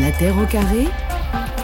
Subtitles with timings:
[0.00, 0.86] La Terre au carré,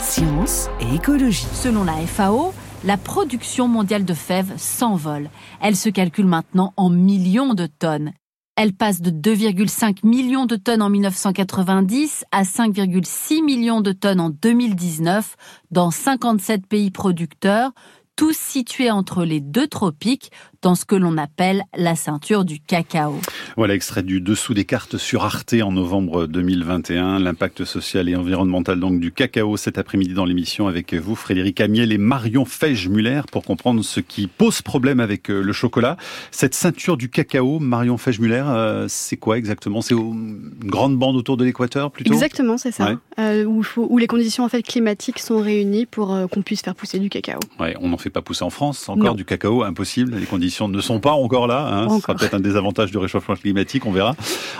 [0.01, 1.47] science et écologie.
[1.53, 2.53] Selon la FAO,
[2.85, 5.31] la production mondiale de fèves s'envole.
[5.61, 8.13] Elle se calcule maintenant en millions de tonnes.
[8.57, 14.31] Elle passe de 2,5 millions de tonnes en 1990 à 5,6 millions de tonnes en
[14.31, 15.37] 2019
[15.71, 17.71] dans 57 pays producteurs,
[18.17, 20.33] tous situés entre les deux tropiques,
[20.65, 23.21] dans ce que l'on appelle la ceinture du cacao.
[23.59, 28.81] Voilà, extrait du dessous des cartes sur Arte en novembre 2021, l'impact social et environnemental
[28.81, 33.45] donc du cacao cet après-midi dans l'émission avec vous, Frédéric Amiel et Marion Feige-Muller, pour
[33.45, 35.99] comprendre ce qui pose problème avec euh, le chocolat.
[36.31, 39.83] Cette ceinture du cacao, Marion Feige-Muller, euh, c'est quoi exactement?
[39.83, 42.15] C'est une grande bande autour de l'équateur plutôt?
[42.15, 42.99] Exactement, c'est ça.
[43.19, 46.99] Euh, où, où, les conditions en fait climatiques sont réunies pour qu'on puisse faire pousser
[46.99, 47.39] du cacao.
[47.61, 50.17] Ouais, on n'en fait pas pousser en France encore du cacao, impossible.
[50.17, 51.67] Les conditions ne sont pas encore là.
[51.67, 51.89] Hein.
[51.91, 54.15] Ce sera peut-être un désavantage du réchauffement climatique, on verra.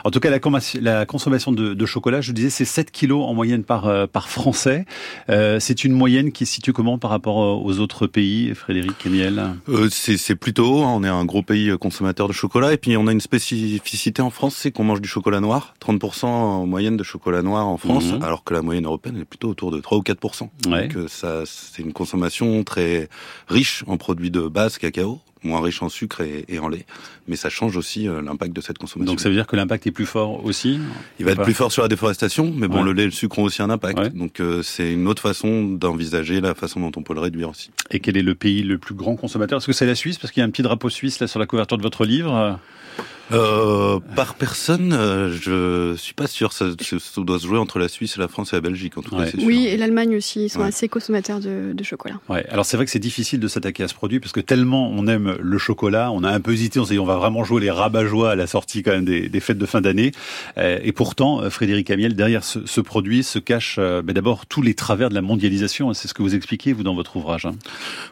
[0.05, 0.39] En tout cas, la,
[0.81, 4.29] la consommation de, de, chocolat, je disais, c'est 7 kilos en moyenne par, euh, par
[4.29, 4.85] Français.
[5.31, 8.99] Euh, c'est une moyenne qui se situe comment par rapport euh, aux autres pays, Frédéric
[8.99, 10.83] Kémiel euh, C'est plutôt haut.
[10.83, 10.93] Hein.
[10.97, 12.73] On est un gros pays consommateur de chocolat.
[12.73, 15.75] Et puis, on a une spécificité en France, c'est qu'on mange du chocolat noir.
[15.85, 18.23] 30% en moyenne de chocolat noir en France, mhm.
[18.23, 20.49] alors que la moyenne européenne est plutôt autour de 3 ou 4%.
[20.69, 20.89] Ouais.
[20.89, 23.09] Donc, ça, c'est une consommation très
[23.49, 26.87] riche en produits de base cacao moins riche en sucre et, en lait.
[27.29, 29.13] Mais ça change aussi euh, l'impact de cette consommation.
[29.13, 30.81] Donc ça veut dire que l'impact est plus fort aussi
[31.19, 33.39] Il va être plus fort sur la déforestation, mais bon, le lait et le sucre
[33.39, 34.15] ont aussi un impact.
[34.15, 37.71] Donc euh, c'est une autre façon d'envisager la façon dont on peut le réduire aussi.
[37.91, 39.59] Et quel est le pays le plus grand consommateur?
[39.59, 40.19] Est-ce que c'est la Suisse?
[40.19, 42.59] Parce qu'il y a un petit drapeau suisse là sur la couverture de votre livre.
[43.33, 46.53] Euh, par personne, euh, je suis pas sûr.
[46.53, 49.17] Ça, ça, doit se jouer entre la Suisse, la France et la Belgique, en tout
[49.17, 49.25] cas.
[49.43, 50.45] Oui, et l'Allemagne aussi.
[50.45, 52.21] Ils sont assez consommateurs de, de chocolat.
[52.29, 52.45] Ouais.
[52.49, 55.07] Alors c'est vrai que c'est difficile de s'attaquer à ce produit parce que tellement on
[55.07, 56.81] aime le chocolat, on a un peu hésité.
[56.81, 59.29] On s'est dit on va vraiment jouer les rabat-joie à la sortie quand même des,
[59.29, 60.13] des fêtes de fin d'année.
[60.59, 64.47] Euh, et pourtant, euh, Frédéric Amiel, derrière ce, ce produit se cache euh, ben d'abord
[64.47, 65.93] tous les travers de la mondialisation.
[65.95, 67.47] C'est ce que vous expliquez vous dans votre ouvrage.
[67.47, 67.53] Hein.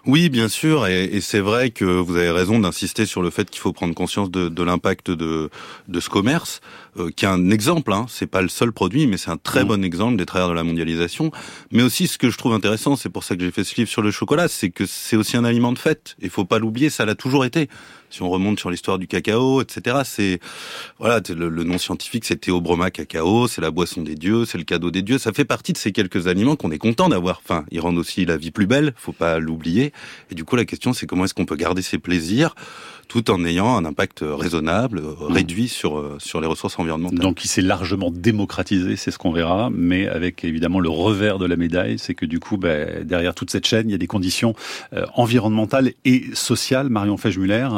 [0.06, 0.86] Oui, bien sûr.
[0.86, 3.94] Et, et c'est vrai que vous avez raison d'insister sur le fait qu'il faut prendre
[3.94, 5.50] conscience de, de l'impact de
[5.88, 6.60] de, ce commerce,
[6.98, 9.64] euh, qui est un exemple, hein, c'est pas le seul produit, mais c'est un très
[9.64, 9.68] mmh.
[9.68, 11.30] bon exemple des travers de la mondialisation.
[11.70, 13.90] Mais aussi, ce que je trouve intéressant, c'est pour ça que j'ai fait ce livre
[13.90, 16.16] sur le chocolat, c'est que c'est aussi un aliment de fête.
[16.20, 17.68] Il faut pas l'oublier, ça l'a toujours été
[18.12, 20.38] si on remonte sur l'histoire du cacao, etc., c'est
[20.98, 24.90] voilà, le, nom scientifique, c'est Théobroma cacao, c'est la boisson des dieux, c'est le cadeau
[24.90, 25.18] des dieux.
[25.18, 27.40] Ça fait partie de ces quelques aliments qu'on est content d'avoir.
[27.42, 29.92] Enfin, ils rendent aussi la vie plus belle, faut pas l'oublier.
[30.30, 32.54] Et du coup, la question, c'est comment est-ce qu'on peut garder ces plaisirs
[33.12, 35.32] tout en ayant un impact raisonnable, mmh.
[35.32, 37.18] réduit sur euh, sur les ressources environnementales.
[37.18, 41.44] Donc, il s'est largement démocratisé, c'est ce qu'on verra, mais avec évidemment le revers de
[41.44, 44.06] la médaille, c'est que du coup, ben, derrière toute cette chaîne, il y a des
[44.06, 44.54] conditions
[44.94, 46.88] euh, environnementales et sociales.
[46.88, 47.68] Marion Fèche-Muller,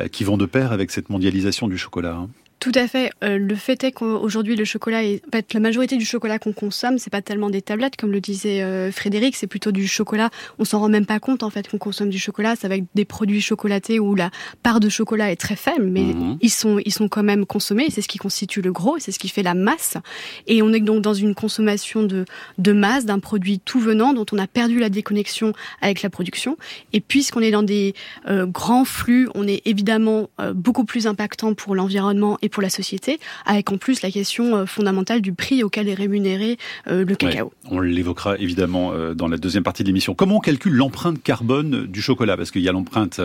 [0.00, 2.14] euh, qui vont de pair avec cette mondialisation du chocolat.
[2.14, 2.28] Hein.
[2.58, 3.10] Tout à fait.
[3.22, 5.22] Euh, le fait est qu'aujourd'hui, le chocolat est.
[5.26, 8.20] En fait, la majorité du chocolat qu'on consomme, c'est pas tellement des tablettes, comme le
[8.20, 10.30] disait euh, Frédéric, c'est plutôt du chocolat.
[10.58, 12.54] On s'en rend même pas compte, en fait, qu'on consomme du chocolat.
[12.56, 14.30] C'est avec des produits chocolatés où la
[14.62, 16.38] part de chocolat est très faible, mais mhm.
[16.40, 17.88] ils, sont, ils sont quand même consommés.
[17.90, 19.98] C'est ce qui constitue le gros, c'est ce qui fait la masse.
[20.46, 22.24] Et on est donc dans une consommation de,
[22.56, 25.52] de masse d'un produit tout venant dont on a perdu la déconnexion
[25.82, 26.56] avec la production.
[26.94, 27.94] Et puisqu'on est dans des
[28.28, 33.70] euh, grands flux, on est évidemment beaucoup plus impactant pour l'environnement pour la société, avec
[33.72, 36.58] en plus la question euh, fondamentale du prix auquel est rémunéré
[36.88, 37.52] euh, le cacao.
[37.70, 40.14] on l'évoquera évidemment euh, dans la deuxième partie de l'émission.
[40.14, 42.36] Comment on calcule l'empreinte carbone du chocolat?
[42.36, 43.20] Parce qu'il y a l'empreinte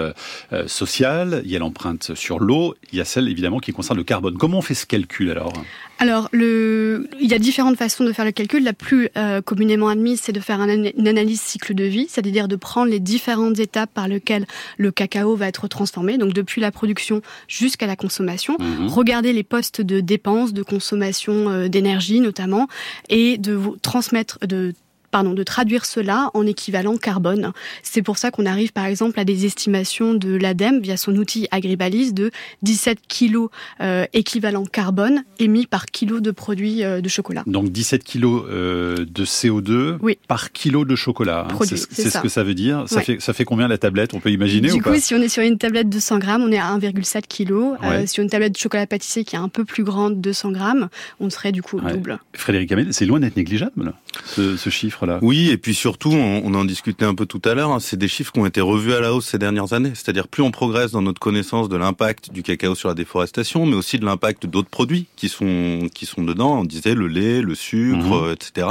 [0.67, 4.03] sociale, il y a l'empreinte sur l'eau, il y a celle évidemment qui concerne le
[4.03, 4.37] carbone.
[4.37, 5.53] Comment on fait ce calcul alors?
[5.99, 7.07] Alors, le...
[7.19, 8.63] il y a différentes façons de faire le calcul.
[8.63, 9.09] La plus
[9.45, 13.59] communément admise, c'est de faire une analyse cycle de vie, c'est-à-dire de prendre les différentes
[13.59, 18.57] étapes par lesquelles le cacao va être transformé, donc depuis la production jusqu'à la consommation.
[18.59, 18.89] Mhm
[19.19, 22.67] les postes de dépenses, de consommation euh, d'énergie notamment,
[23.09, 24.73] et de vous transmettre, de
[25.11, 27.51] pardon, de traduire cela en équivalent carbone.
[27.83, 31.47] C'est pour ça qu'on arrive par exemple à des estimations de l'ADEME via son outil
[31.51, 33.49] Agribalise de 17 kilos
[33.81, 37.43] euh, équivalent carbone émis par kilo de produits euh, de chocolat.
[37.47, 39.97] Donc 17 kilos euh, de CO2
[40.27, 41.47] par kilo de chocolat.
[41.49, 41.57] Hein.
[41.61, 42.85] C'est ce que ça veut dire.
[42.87, 45.29] Ça, fait, ça fait combien la tablette On peut imaginer Du coup, si on est
[45.29, 47.51] sur une tablette de 100 grammes, on est à 1,7 kg.
[47.83, 50.89] Euh, sur une tablette de chocolat pâtissier qui est un peu plus grande, 200 grammes,
[51.19, 52.19] on serait du coup au double.
[52.33, 53.93] Frédéric Hamel, c'est loin d'être négligeable
[54.25, 55.19] ce, ce chiffre.
[55.21, 58.07] Oui, et puis surtout, on, en discutait un peu tout à l'heure, hein, c'est des
[58.07, 59.91] chiffres qui ont été revus à la hausse ces dernières années.
[59.93, 63.75] C'est-à-dire plus on progresse dans notre connaissance de l'impact du cacao sur la déforestation, mais
[63.75, 66.59] aussi de l'impact d'autres produits qui sont qui sont dedans.
[66.59, 68.31] On disait le lait, le sucre, mhm.
[68.31, 68.67] etc.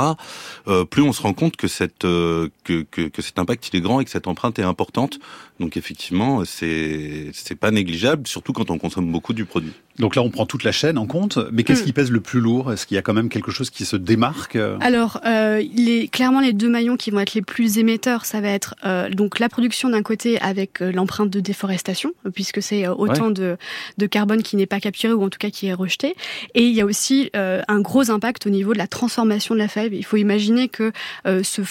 [0.68, 3.76] Euh, plus on se rend compte que cette euh, que, que, que cet impact il
[3.76, 5.18] est grand et que cette empreinte est importante.
[5.58, 9.72] Donc effectivement, c'est c'est pas négligeable, surtout quand on consomme beaucoup du produit.
[10.00, 11.86] Donc là, on prend toute la chaîne en compte, mais qu'est-ce mm.
[11.86, 12.72] qui pèse le plus lourd?
[12.72, 14.58] Est-ce qu'il y a quand même quelque chose qui se démarque?
[14.80, 18.48] Alors, euh, les, clairement, les deux maillons qui vont être les plus émetteurs, ça va
[18.48, 22.94] être euh, donc la production d'un côté avec euh, l'empreinte de déforestation, puisque c'est euh,
[22.94, 23.56] autant de,
[23.98, 26.14] de, carbone qui n'est pas capturé ou en tout cas qui est rejeté.
[26.54, 29.68] Et il y a aussi un gros impact au niveau de la transformation de la
[29.68, 29.94] fève.
[29.94, 30.92] Il faut imaginer que
[31.24, 31.62] ce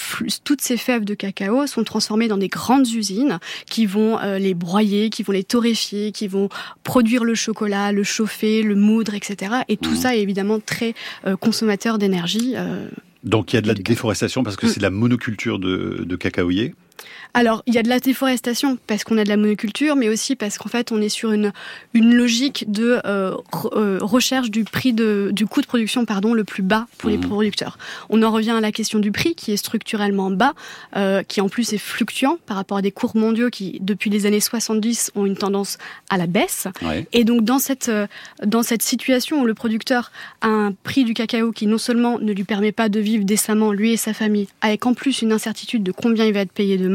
[0.44, 3.40] toutes ces fèves de cacao sont transformées dans des grandes usines
[3.70, 6.50] qui vont les broyer, qui vont les torréfier, qui vont
[6.84, 9.54] produire le chocolat, le chauffer, le moudre, etc.
[9.70, 9.96] Et tout mmh.
[9.96, 10.94] ça est évidemment très
[11.40, 12.56] consommateur d'énergie.
[13.24, 14.70] Donc il y a de la déforestation parce que mmh.
[14.70, 16.16] c'est de la monoculture de, de
[17.34, 20.36] alors, il y a de la déforestation parce qu'on a de la monoculture, mais aussi
[20.36, 21.52] parce qu'en fait, on est sur une,
[21.94, 23.36] une logique de euh,
[23.74, 27.18] euh, recherche du prix de, du coût de production pardon, le plus bas pour les
[27.18, 27.22] mmh.
[27.22, 27.78] producteurs.
[28.10, 30.54] On en revient à la question du prix qui est structurellement bas,
[30.96, 34.26] euh, qui en plus est fluctuant par rapport à des cours mondiaux qui, depuis les
[34.26, 35.78] années 70, ont une tendance
[36.10, 36.68] à la baisse.
[37.14, 37.92] Et donc, dans cette,
[38.44, 40.12] dans cette situation où le producteur
[40.42, 43.72] a un prix du cacao qui non seulement ne lui permet pas de vivre décemment,
[43.72, 46.78] lui et sa famille, avec en plus une incertitude de combien il va être payé
[46.78, 46.89] demain,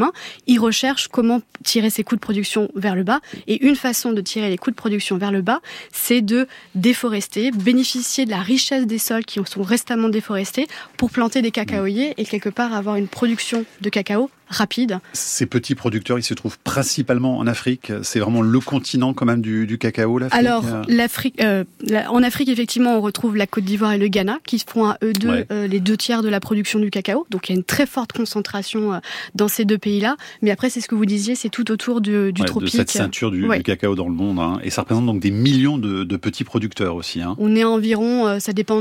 [0.46, 3.20] il recherche comment tirer ses coûts de production vers le bas.
[3.46, 5.60] Et une façon de tirer les coûts de production vers le bas,
[5.92, 11.42] c'est de déforester, bénéficier de la richesse des sols qui sont récemment déforestés pour planter
[11.42, 14.98] des cacaoyers et quelque part avoir une production de cacao rapide.
[15.12, 17.92] Ces petits producteurs, ils se trouvent principalement en Afrique.
[18.02, 20.38] C'est vraiment le continent quand même du, cacao, l'Afrique.
[20.38, 21.64] Alors, l'Afrique, euh,
[22.08, 25.12] en Afrique, effectivement, on retrouve la Côte d'Ivoire et le Ghana qui font à eux
[25.12, 27.26] deux euh, les deux tiers de la production du cacao.
[27.30, 28.98] Donc, il y a une très forte concentration euh,
[29.34, 30.16] dans ces deux pays-là.
[30.42, 32.72] Mais après, c'est ce que vous disiez, c'est tout autour du, du tropique.
[32.72, 34.38] De cette ceinture du, cacao dans le monde.
[34.38, 34.58] Hein.
[34.62, 37.20] Et ça représente donc des millions de, petits producteurs aussi.
[37.20, 37.34] Hein.
[37.38, 38.80] On est environ, ça dépend,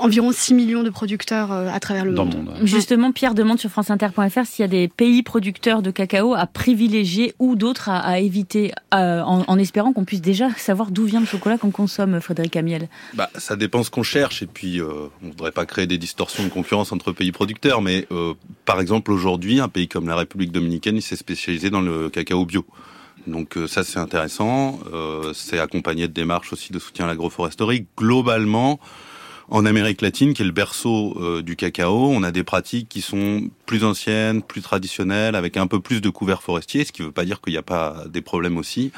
[0.00, 2.36] environ 6 millions de producteurs à travers le monde.
[2.62, 7.34] Justement, Pierre demande sur franceinter.fr s'il y a des pays producteurs de cacao à privilégier
[7.38, 11.58] ou d'autres à, éviter, euh, en, espérant qu'on puisse déjà savoir d'où vient le chocolat
[11.58, 15.30] qu'on consomme, Frédéric Amiel bah, Ça dépend ce qu'on cherche, et puis euh, on ne
[15.30, 18.34] voudrait pas créer des distorsions de concurrence entre pays producteurs, mais euh,
[18.64, 22.64] par exemple aujourd'hui, un pays comme la République dominicaine, s'est spécialisé dans le cacao bio.
[23.26, 24.78] Donc ça c'est intéressant,
[25.34, 27.86] c'est accompagné de démarches aussi de soutien à l'agroforesterie.
[27.96, 28.78] Globalement,
[29.48, 33.00] en Amérique latine, qui est le berceau euh, du cacao, on a des pratiques qui
[33.00, 37.06] sont plus anciennes, plus traditionnelles, avec un peu plus de couverts forestiers, ce qui ne
[37.06, 38.92] veut pas dire qu'il n'y a pas des problèmes aussi.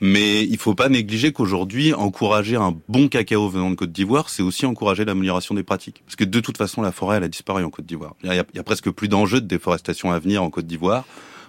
[0.00, 4.28] Mais il ne faut pas négliger qu'aujourd'hui, encourager un bon cacao venant de Côte d'Ivoire,
[4.28, 6.02] c'est aussi encourager l'amélioration des pratiques.
[6.04, 8.14] Parce que de toute façon, la forêt, elle a disparu en Côte d'Ivoire.
[8.22, 11.04] Il, il y, a presque plus d'enjeux de déforestation à venir en Côte d'Ivoire.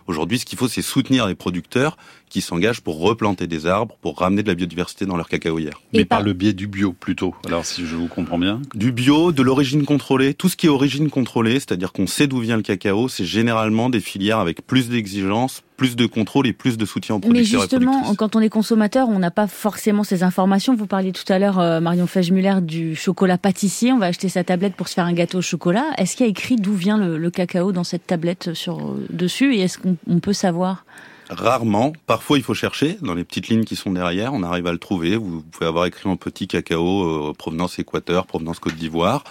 [0.08, 1.98] Aujourd'hui, ce qu'il faut, c'est soutenir les producteurs
[2.30, 5.82] qui s'engagent pour replanter des arbres, pour ramener de la biodiversité dans leur cacaoyère.
[5.94, 6.22] Mais par...
[6.22, 9.86] le biais du bio plutôt, alors si je vous comprends bien Du bio, de l'origine
[9.86, 13.26] contrôlée, tout ce qui est origine contrôlée, c'est-à-dire qu'on sait d'où vient le cacao, c'est
[13.26, 17.62] généralement des filières avec plus d'exigences, plus de contrôle et plus de soutien aux producteurs.
[17.62, 20.76] Mais justement, quand on est consommateur, on n'a pas forcément ces informations.
[20.76, 23.94] Vous parliez tout à l'heure, euh, Marion Fège-Muller, du chocolat pâtissier.
[23.94, 25.86] On va acheter sa tablette pour se faire un gâteau au chocolat.
[25.98, 29.56] Est-ce qu'il y a écrit d'où vient le, cacao dans cette tablette sur euh, dessus
[29.56, 30.84] et est-ce qu'on peut savoir?
[31.30, 31.94] Rarement.
[32.06, 34.34] Parfois, il faut chercher dans les petites lignes qui sont derrière.
[34.34, 35.18] On arrive à le trouver.
[35.18, 39.24] Vous pouvez avoir écrit en petit cacao euh, provenance Équateur, provenance Côte d'Ivoire.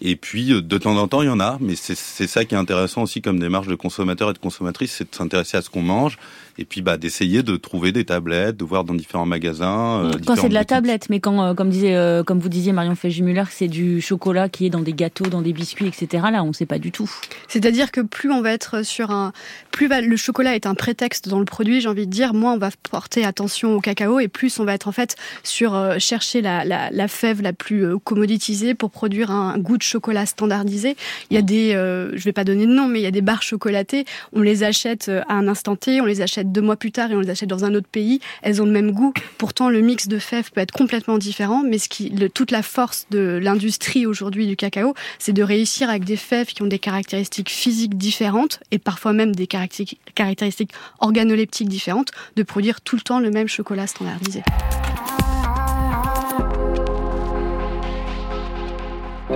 [0.00, 1.58] Et puis, euh, de temps en temps, il y en a.
[1.60, 5.10] Mais c'est ça qui est intéressant aussi comme démarche de consommateurs et de consommatrices, c'est
[5.10, 6.18] de s'intéresser à ce qu'on mange
[6.58, 10.04] et puis bah d'essayer de trouver des tablettes, de voir dans différents magasins.
[10.04, 12.72] Euh, quand c'est de la tablette, mais quand, euh, comme disait, euh, comme vous disiez
[12.72, 16.24] Marion Féjumuller, c'est du chocolat qui est dans des gâteaux, dans des biscuits, etc.
[16.30, 17.10] Là, on ne sait pas du tout.
[17.48, 19.32] C'est-à-dire que plus on va être sur un,
[19.70, 22.58] plus le chocolat est un prétexte dans le produit, j'ai envie de dire, moins on
[22.58, 26.64] va porter attention au cacao et plus on va être en fait sur chercher la,
[26.64, 30.96] la, la, fève la plus commoditisée pour produire un goût de chocolat standardisé.
[31.30, 33.20] Il y a des, je vais pas donner de nom, mais il y a des
[33.20, 34.04] barres chocolatées.
[34.32, 37.14] On les achète à un instant T, on les achète deux mois plus tard et
[37.14, 39.12] on les achète dans un autre pays, elles ont le même goût.
[39.38, 42.62] Pourtant, le mix de fèves peut être complètement différent, mais ce qui, le, toute la
[42.62, 46.78] force de l'industrie aujourd'hui du cacao, c'est de réussir avec des fèves qui ont des
[46.78, 53.20] caractéristiques physiques différentes et parfois même des caractéristiques organoleptiques différentes, de produire tout le temps
[53.20, 54.42] le même chocolat standardisé.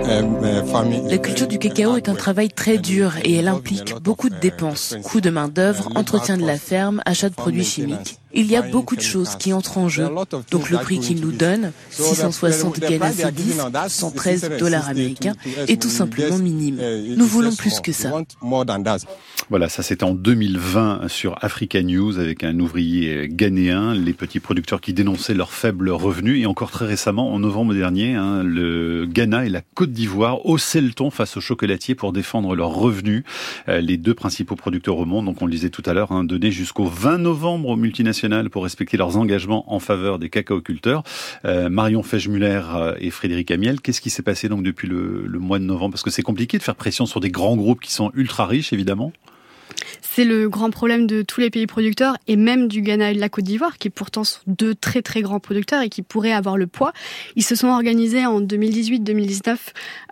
[0.05, 4.95] La culture du cacao est un travail très dur et elle implique beaucoup de dépenses,
[5.03, 8.19] coûts de main-d'œuvre, entretien de la ferme, achat de produits chimiques.
[8.33, 10.07] Il y a beaucoup de choses qui entrent en jeu.
[10.51, 13.53] Donc le prix qu'il nous donne, 660 Ghana cedis,
[13.87, 15.33] 113 dollars américains,
[15.67, 16.79] est tout simplement minime.
[17.15, 18.11] Nous voulons plus que ça.
[19.49, 24.79] Voilà, ça c'était en 2020 sur Africa News avec un ouvrier ghanéen, les petits producteurs
[24.79, 26.43] qui dénonçaient leurs faibles revenus.
[26.43, 30.81] Et encore très récemment, en novembre dernier, hein, le Ghana et la Côte d'Ivoire haussaient
[30.81, 33.23] le ton face aux chocolatiers pour défendre leurs revenus.
[33.69, 36.23] Euh, les deux principaux producteurs au monde, donc on le disait tout à l'heure, hein,
[36.23, 41.01] donnaient jusqu'au 20 novembre aux multinationales pour respecter leurs engagements en faveur des cacaoculteurs.
[41.45, 45.39] Euh, Marion Feigemuller euh, et Frédéric Amiel, qu'est-ce qui s'est passé donc depuis le, le
[45.39, 45.93] mois de novembre?
[45.93, 48.73] Parce que c'est compliqué de faire pression sur des grands groupes qui sont ultra riches,
[48.73, 49.11] évidemment.
[50.01, 53.19] C'est le grand problème de tous les pays producteurs et même du Ghana et de
[53.19, 56.57] la Côte d'Ivoire, qui pourtant sont deux très très grands producteurs et qui pourraient avoir
[56.57, 56.93] le poids.
[57.35, 59.57] Ils se sont organisés en 2018-2019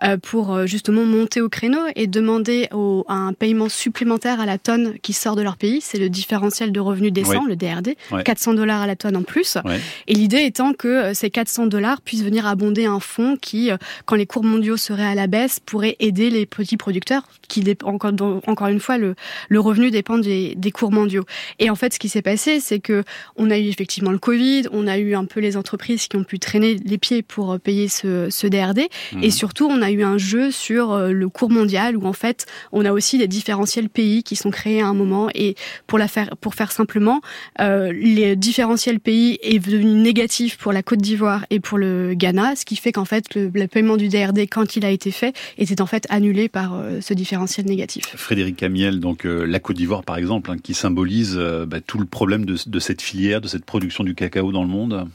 [0.04, 4.94] euh, pour euh, justement monter au créneau et demander un paiement supplémentaire à la tonne
[5.02, 5.80] qui sort de leur pays.
[5.80, 7.94] C'est le différentiel de revenus décent, le DRD,
[8.24, 9.58] 400 dollars à la tonne en plus.
[10.06, 13.70] Et l'idée étant que euh, ces 400 dollars puissent venir abonder un fonds qui,
[14.06, 18.12] quand les cours mondiaux seraient à la baisse, pourrait aider les petits producteurs, qui encore,
[18.46, 19.14] encore une fois le,
[19.48, 21.24] le revenu dépend des, cours mondiaux.
[21.58, 23.02] Et en fait, ce qui s'est passé, c'est que
[23.36, 26.24] on a eu effectivement le Covid, on a eu un peu les entreprises qui ont
[26.24, 28.80] pu traîner les pieds pour euh, payer ce, DRD,
[29.12, 29.24] mhm.
[29.24, 32.46] et surtout, on a eu un jeu sur euh, le cours mondial où en fait,
[32.70, 35.28] on a aussi des différentiels pays qui sont créés à un moment.
[35.34, 35.54] Et
[35.86, 37.22] pour la faire, pour faire simplement,
[37.60, 42.56] euh, les différentiels pays est devenu négatif pour la Côte d'Ivoire et pour le Ghana,
[42.56, 45.80] ce qui fait qu'en fait, le, paiement du DRD quand il a été fait était
[45.80, 48.04] en fait annulé par ce différentiel négatif.
[48.16, 52.06] Frédéric Camiel, donc la Côte d'Ivoire, par exemple, hein, qui symbolise euh, bah, tout le
[52.06, 55.08] problème de, cette filière, de cette production du cacao dans le monde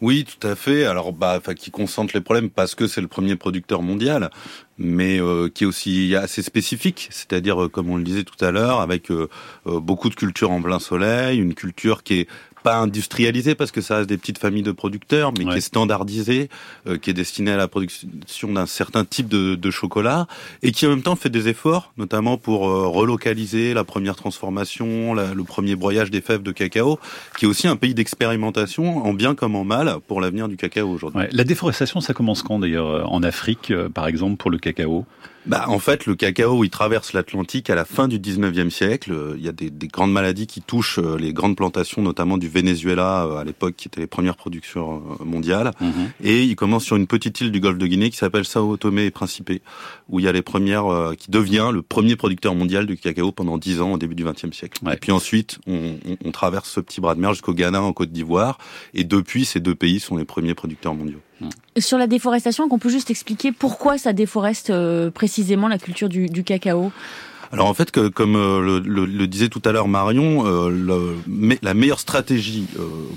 [0.00, 0.84] oui, tout à fait.
[0.84, 4.30] Alors, bah, qui concentre les problèmes parce que c'est le premier producteur mondial,
[4.76, 7.06] mais euh, qui est aussi assez spécifique.
[7.12, 9.12] C'est-à-dire, euh, comme on le disait tout à l'heure, avec
[9.64, 12.28] beaucoup de cultures en plein soleil, une culture qui est
[12.62, 16.48] pas industrialisé parce que ça reste des petites familles de producteurs, mais qui est standardisé,
[16.86, 20.26] euh, qui est destiné à la production d'un certain type de, de, chocolat
[20.62, 25.14] et qui en même temps fait des efforts, notamment pour euh, relocaliser la première transformation,
[25.14, 26.98] le premier broyage des fèves de cacao,
[27.38, 30.88] qui est aussi un pays d'expérimentation en bien comme en mal pour l'avenir du cacao
[30.88, 31.22] aujourd'hui.
[31.32, 35.04] La déforestation, ça commence quand d'ailleurs euh, en Afrique, par exemple, pour le cacao?
[35.46, 39.34] Bah, en fait, le cacao, il traverse l'Atlantique à la fin du 19e siècle.
[39.36, 42.48] Il y a des, des, grandes maladies qui touchent euh, les grandes plantations, notamment du
[42.48, 45.72] Venezuela euh, à l'époque, qui étaient les premières productions euh, mondiales.
[45.80, 46.10] Mhm.
[46.22, 49.06] Et il commence sur une petite île du golfe de Guinée qui s'appelle Sao Tomé
[49.06, 49.50] et Principe,
[50.08, 53.58] où il y a les premières, qui devient le premier producteur mondial de cacao pendant
[53.58, 54.80] 10 ans au début du 20e siècle.
[54.92, 57.92] Et puis ensuite, on, on, on traverse ce petit bras de mer jusqu'au Ghana, en
[57.92, 58.58] Côte d'Ivoire.
[58.94, 61.20] Et depuis, ces deux pays sont les premiers producteurs mondiaux.
[61.78, 66.44] Sur la déforestation, qu'on peut juste expliquer pourquoi ça déforeste euh, précisément la culture du,
[66.44, 66.92] cacao?
[67.50, 71.16] Alors en fait, que, comme euh, le, disait tout à l'heure Marion, euh,
[71.62, 72.66] la meilleure stratégie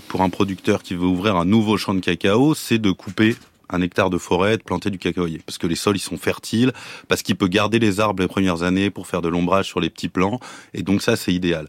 [0.08, 3.36] pour un producteur qui veut ouvrir un nouveau champ de cacao, c'est de couper
[3.70, 6.72] un hectare de forêt, de planter du cacaoyer, parce que les sols ils sont fertiles,
[7.08, 9.90] parce qu'il peut garder les arbres les premières années pour faire de l'ombrage sur les
[9.90, 10.40] petits plants,
[10.74, 11.68] et donc ça c'est idéal.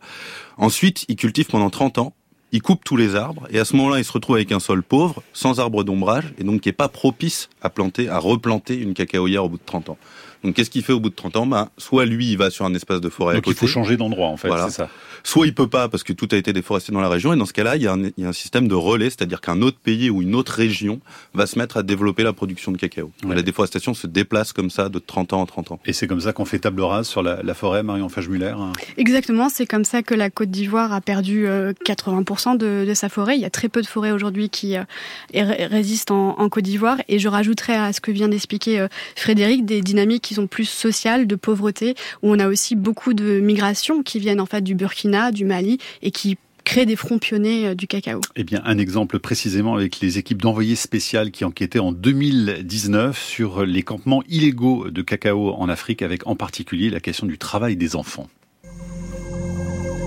[0.57, 2.15] Ensuite, il cultive pendant 30 ans,
[2.57, 4.83] il coupe tous les arbres et à ce moment-là, il se retrouve avec un sol
[4.83, 8.95] pauvre, sans arbres d'ombrage et donc qui est pas propice à planter, à replanter une
[8.95, 9.99] cacaoyère au bout de 30 ans.
[10.47, 11.47] Donc qu'est-ce qu'il fait au bout de 30 ans?
[11.47, 13.97] Bah, Soit lui, il va sur un espace de forêt donc à il faut changer
[13.97, 14.89] d'endroit en fait, c'est ça.
[15.25, 17.47] Soit il peut pas parce que tout a été déforesté dans la région et dans
[17.47, 19.61] ce cas-là, il y, a un, il y a un système de relais, c'est-à-dire qu'un
[19.61, 21.01] autre pays ou une autre région
[21.35, 23.11] va se mettre à développer la production de cacao.
[23.29, 25.81] La déforestation se déplace comme ça de 30 ans en 30 ans.
[25.85, 28.73] Et c'est comme ça qu'on fait table rase sur la, la forêt, Marion Fage-Muller hein?
[28.97, 33.09] Exactement, c'est comme ça que la Côte d'Ivoire a perdu 80% euh, de, de, sa
[33.09, 33.35] forêt.
[33.35, 34.85] Il y a très peu de forêts aujourd'hui qui euh,
[35.33, 39.67] résistent en, en Côte d'Ivoire et je rajouterais à ce que vient d'expliquer euh, Frédéric
[39.67, 44.03] des dynamiques qui sont plus sociales de pauvreté, où on a aussi beaucoup de migrations
[44.03, 47.75] qui viennent en fait du Burkina, du Mali, et qui créent des fronts pionniers euh,
[47.75, 48.21] du cacao.
[48.35, 53.65] Eh bien, un exemple précisément avec les équipes d'envoyés spéciales qui enquêtaient en 2019 sur
[53.65, 57.97] les campements illégaux de cacao en Afrique, avec en particulier la question du travail des
[57.97, 58.29] enfants.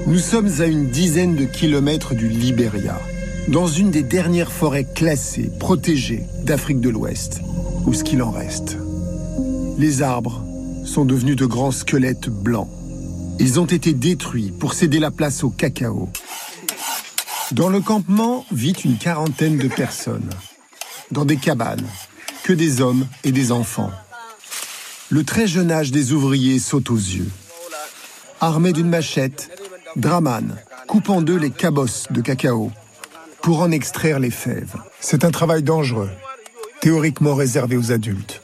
[0.06, 3.00] Nous sommes à une dizaine de kilomètres du Libéria,
[3.48, 7.42] dans une des dernières forêts classées, protégées d'Afrique de l'Ouest,
[7.86, 8.78] ou ce qu'il en reste.
[9.80, 10.44] Les arbres,
[10.84, 12.68] sont devenus de grands squelettes blancs.
[13.40, 16.10] Ils ont été détruits pour céder la place au cacao.
[17.54, 20.30] Dans le campement vit une quarantaine de personnes.
[21.12, 21.88] Dans des cabanes,
[22.44, 23.92] que des hommes et des enfants.
[25.08, 27.32] Le très jeune âge des ouvriers saute aux yeux.
[28.42, 29.50] Armé d'une machette,
[29.96, 30.58] Draman
[30.90, 32.70] coupe en deux les cabosses de cacao
[33.42, 34.76] pour en extraire les fèves.
[35.00, 36.10] C'est un travail dangereux,
[36.82, 38.42] théoriquement réservé aux adultes.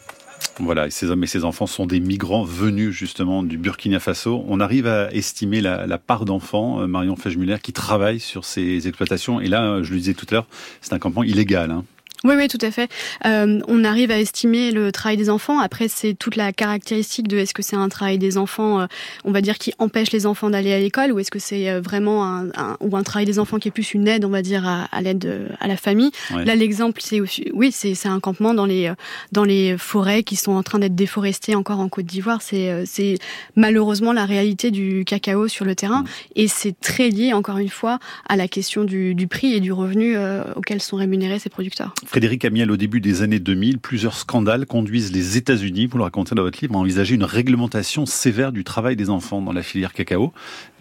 [0.60, 4.46] Voilà, ces hommes et ces enfants sont des migrants venus justement du Burkina Faso.
[4.48, 9.42] On arrive à estimer la, part d'enfants, euh, Marion Feigemuller, qui travaillent sur ces exploitations.
[9.42, 10.48] Et là, je le disais tout à l'heure,
[10.82, 11.72] c'est un campement illégal.
[11.72, 11.84] Hein.
[12.24, 12.90] Oui, oui, tout à fait.
[13.26, 15.60] Euh, on arrive à estimer le travail des enfants.
[15.60, 18.86] Après, c'est toute la caractéristique de est-ce que c'est un travail des enfants, euh,
[19.26, 21.82] on va dire, qui empêche les enfants d'aller à l'école, ou est-ce que c'est euh,
[21.82, 24.68] vraiment un, ou un travail des enfants qui est plus une aide, on va dire,
[24.68, 26.12] à, à l'aide à la famille.
[26.32, 27.22] Là, l'exemple, c'est
[27.54, 28.92] oui, c'est un campement dans les
[29.32, 32.42] dans les forêts qui sont en train d'être déforestées encore en Côte d'Ivoire.
[32.42, 33.18] C'est c'est
[33.56, 36.08] malheureusement la réalité du cacao sur le terrain, mm.
[36.38, 39.72] et c'est très lié encore une fois à la question du, du prix et du
[39.72, 40.16] revenu
[40.56, 41.94] auquel sont rémunérés ces producteurs.
[42.16, 46.34] Frédéric Amiel, au début des années 2000, plusieurs scandales conduisent les États-Unis, vous le racontez
[46.34, 49.92] dans votre livre, à envisager une réglementation sévère du travail des enfants dans la filière
[49.92, 50.32] cacao.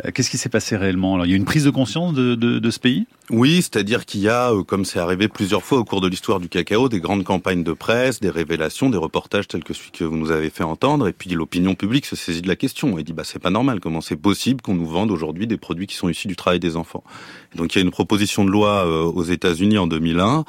[0.04, 2.70] Euh, qu'est-ce qui s'est passé réellement Alors, Il y a une prise de conscience de,
[2.70, 3.08] ce pays?
[3.30, 6.38] Oui, c'est-à-dire qu'il y a, euh, comme c'est arrivé plusieurs fois au cours de l'histoire
[6.38, 10.04] du cacao, des grandes campagnes de presse, des révélations, des reportages tels que celui que
[10.04, 13.02] vous nous avez fait entendre, et puis l'opinion publique se saisit de la question et
[13.02, 15.96] dit bah c'est pas normal, comment c'est possible qu'on nous vende aujourd'hui des produits qui
[15.96, 17.02] sont issus du travail des enfants?
[17.56, 20.44] Donc il y a une proposition de loi euh, aux États-Unis en 2001,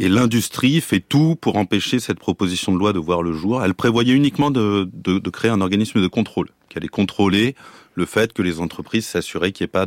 [0.00, 3.64] et l'industrie fait tout pour empêcher cette proposition de loi de voir le jour.
[3.64, 4.88] Elle prévoyait uniquement de,
[5.30, 7.56] créer un organisme de contrôle qui allait contrôler
[7.94, 9.86] le fait que les entreprises s'assuraient qu'il n'y ait pas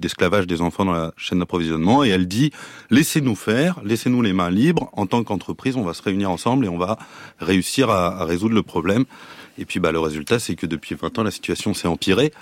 [0.00, 2.02] d'esclavage de, des enfants dans la chaîne d'approvisionnement.
[2.04, 2.52] Et elle dit,
[2.88, 4.88] laissez-nous faire, laissez-nous les mains libres.
[4.94, 6.98] En tant qu'entreprise, on va se réunir ensemble et on va
[7.38, 9.04] réussir à, à résoudre le problème.
[9.58, 12.32] Et puis bah, le résultat, c'est que depuis 20 ans, la situation s'est empirée.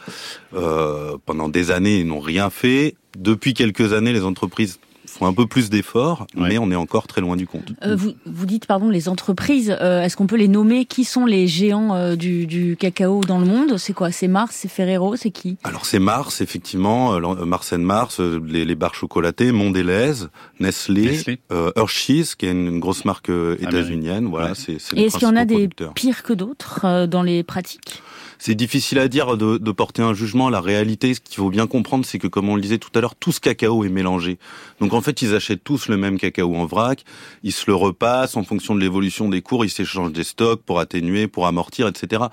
[0.55, 2.95] Euh, pendant des années, ils n'ont rien fait.
[3.19, 4.79] Depuis quelques années, les entreprises
[5.23, 7.73] font un peu plus d'efforts, mais on est encore très loin du compte.
[7.85, 10.85] Euh, vous, vous, dites, pardon, les entreprises, euh, est-ce qu'on peut les nommer?
[10.85, 13.79] Qui sont les géants euh, du, du, cacao dans le monde?
[13.79, 14.11] C'est quoi?
[14.11, 15.59] C'est Mars, c'est Ferrero, c'est qui?
[15.65, 20.27] Alors c'est Mars, effectivement, Mars Mars, les, les barres chocolatées, Mondelez,
[20.61, 21.39] Nestlé, Nestlé.
[21.77, 24.27] Hershey's, qui est une, grosse marque états-unienne.
[24.27, 24.79] Voilà, c'est.
[24.97, 28.03] Et est-ce qu'il y en a des pires que d'autres dans les pratiques?
[28.45, 30.51] C'est difficile à dire de, de, porter un jugement.
[30.51, 33.01] La réalité, ce qu'il faut bien comprendre, c'est que comme on le disait tout à
[33.01, 34.37] l'heure, tout ce cacao est mélangé.
[34.81, 37.05] Donc en fait, ils achètent tous le même cacao en vrac,
[37.45, 40.81] ils se le repassent en fonction de l'évolution des cours, ils s'échangent des stocks pour
[40.81, 42.25] atténuer, pour amortir, etc.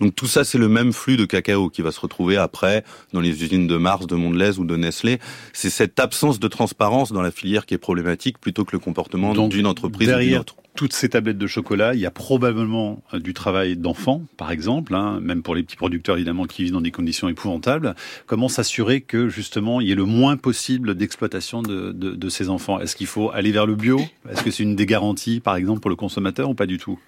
[0.00, 2.82] Donc tout ça, c'est le même flux de cacao qui va se retrouver après
[3.12, 5.18] dans les usines de Mars, de Mondelez ou de Nestlé.
[5.52, 9.34] C'est cette absence de transparence dans la filière qui est problématique plutôt que le comportement
[9.48, 13.18] d'une entreprise ou d'une autre toutes ces tablettes de chocolat, il y a probablement euh,
[13.18, 16.80] du travail d'enfants, par exemple, hein, même pour les petits producteurs évidemment qui vivent dans
[16.80, 17.96] des conditions épouvantables.
[18.26, 22.48] Comment s'assurer que justement il y ait le moins possible d'exploitation de, de, de, ces
[22.48, 22.78] enfants?
[22.78, 24.00] Est-ce qu'il faut aller vers le bio?
[24.30, 27.00] Est-ce que c'est une des garanties, par exemple, pour le consommateur ou pas du tout?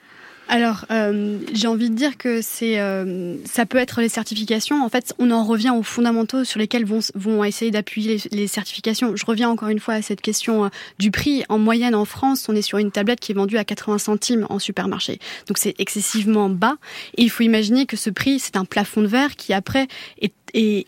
[0.50, 4.84] Alors, euh, j'ai envie de dire que c'est, euh, ça peut être les certifications.
[4.84, 9.14] En fait, on en revient aux fondamentaux sur lesquels vont, vont essayer d'appuyer les, certifications.
[9.14, 11.44] Je reviens encore une fois à cette question euh, du prix.
[11.48, 14.48] En moyenne, en France, on est sur une tablette qui est vendue à 80 centimes
[14.50, 15.20] en supermarché.
[15.46, 16.78] Donc, c'est excessivement bas.
[17.16, 19.86] Et il faut imaginer que ce prix, c'est un plafond de verre qui après
[20.20, 20.86] est et,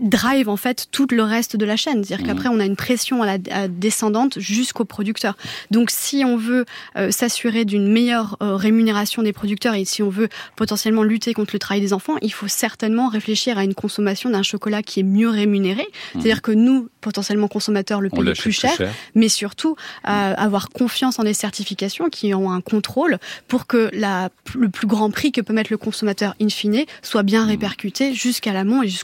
[0.00, 2.04] drive en fait tout le reste de la chaîne.
[2.04, 2.28] C'est-à-dire mmh.
[2.28, 5.36] qu'après on a une pression à la descendante jusqu'au producteur.
[5.70, 6.64] Donc si on veut
[6.96, 11.54] euh, s'assurer d'une meilleure euh, rémunération des producteurs et si on veut potentiellement lutter contre
[11.54, 15.04] le travail des enfants, il faut certainement réfléchir à une consommation d'un chocolat qui est
[15.04, 15.82] mieux rémunéré.
[15.82, 16.20] Mmh.
[16.20, 18.76] C'est-à-dire que nous, potentiellement consommateurs, le payons plus cher,
[19.14, 20.08] mais surtout mmh.
[20.08, 25.10] avoir confiance en des certifications qui ont un contrôle pour que la, le plus grand
[25.10, 29.03] prix que peut mettre le consommateur in fine soit bien répercuté jusqu'à l'amont et jusqu'à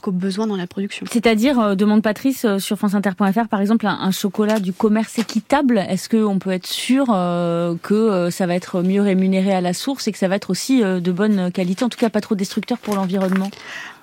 [1.10, 5.78] C'est-à-dire, euh, demande Patrice euh, sur franceinter.fr, par exemple, un, chocolat du commerce équitable.
[5.78, 10.08] Est-ce qu'on peut être sûr euh, que ça va être mieux rémunéré à la source
[10.08, 12.78] et que ça va être aussi de bonne qualité, en tout cas pas trop destructeur
[12.78, 13.50] pour l'environnement?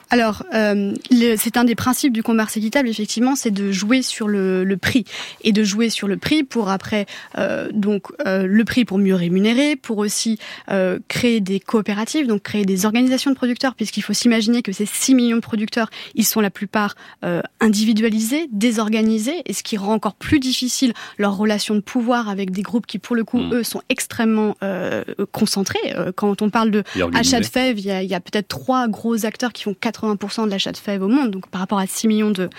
[0.09, 0.93] Alors, euh,
[1.37, 5.03] c'est un des principes du commerce équitable, effectivement, c'est de jouer sur le, le, prix
[5.43, 9.15] et de jouer sur le prix pour après euh, donc euh, le prix pour mieux
[9.15, 10.39] rémunérer, pour aussi
[10.71, 14.85] euh, créer des coopératives, donc créer des organisations de producteurs, puisqu'il faut s'imaginer que ces
[14.85, 19.93] 6 millions de producteurs, ils sont la plupart euh, individualisés, désorganisés, et ce qui rend
[19.93, 23.53] encore plus difficile leur relation de pouvoir avec des groupes qui, pour le coup, mmh.
[23.55, 25.95] eux, sont extrêmement euh, concentrés.
[26.15, 29.51] quand on parle de achat de fèves, il y a, a peut-être trois gros acteurs
[29.51, 32.07] qui font 4 80% de l'achat de fèves au monde, donc par rapport à 6
[32.07, 32.49] millions de,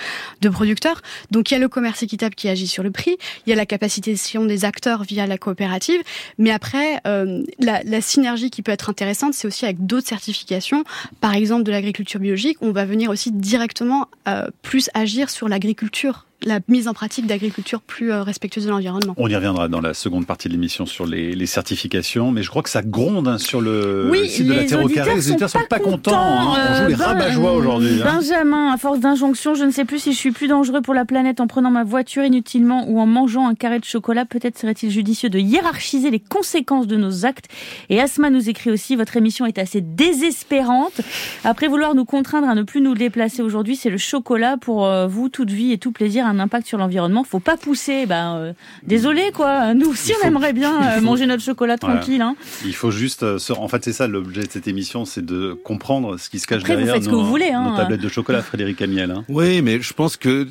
[0.50, 1.02] producteurs.
[1.30, 3.56] Donc il y a le commerce équitable qui agit sur le prix, il y a
[3.56, 6.00] la capacitation des acteurs via la coopérative,
[6.38, 10.84] mais après, euh, la, la, synergie qui peut être intéressante, c'est aussi avec d'autres certifications,
[11.20, 16.27] par exemple de l'agriculture biologique, on va venir aussi directement euh, plus agir sur l'agriculture
[16.44, 19.14] la mise en pratique d'agriculture plus euh, respectueuse de l'environnement.
[19.16, 22.50] On y reviendra dans la seconde partie de l'émission sur les, les, certifications, mais je
[22.50, 25.16] crois que ça gronde hein, sur le site de la Terre au Carré.
[25.16, 26.12] Les auditeurs sont pas, contents.
[26.14, 26.56] Hein.
[26.56, 28.02] On joue les euh, rabat-joie aujourd'hui.
[28.02, 28.14] Hein.
[28.14, 31.04] Benjamin, à force d'injonction, je ne sais plus si je suis plus dangereux pour la
[31.04, 34.24] planète en prenant ma voiture inutilement ou en mangeant un carré de chocolat.
[34.24, 37.48] Peut-être serait-il judicieux de hiérarchiser les conséquences de nos actes.
[37.88, 41.00] Et Asma nous écrit aussi, votre émission est assez désespérante.
[41.42, 45.08] Après vouloir nous contraindre à ne plus nous déplacer aujourd'hui, c'est le chocolat pour euh,
[45.08, 48.06] vous, toute vie et tout plaisir un impact sur l'environnement, faut pas pousser.
[48.06, 49.74] Ben, euh, désolé quoi.
[49.74, 52.22] Nous aussi, on aimerait bien manger notre chocolat tranquille.
[52.22, 52.36] Hein.
[52.64, 56.28] Il faut juste, en fait, c'est ça l'objet de cette émission, c'est de comprendre ce
[56.30, 57.70] qui se cache derrière vous ce que vous voulez, hein.
[57.70, 59.10] nos tablettes de chocolat, Frédéric Amiel.
[59.10, 59.24] Hein.
[59.28, 60.46] Oui, mais je pense que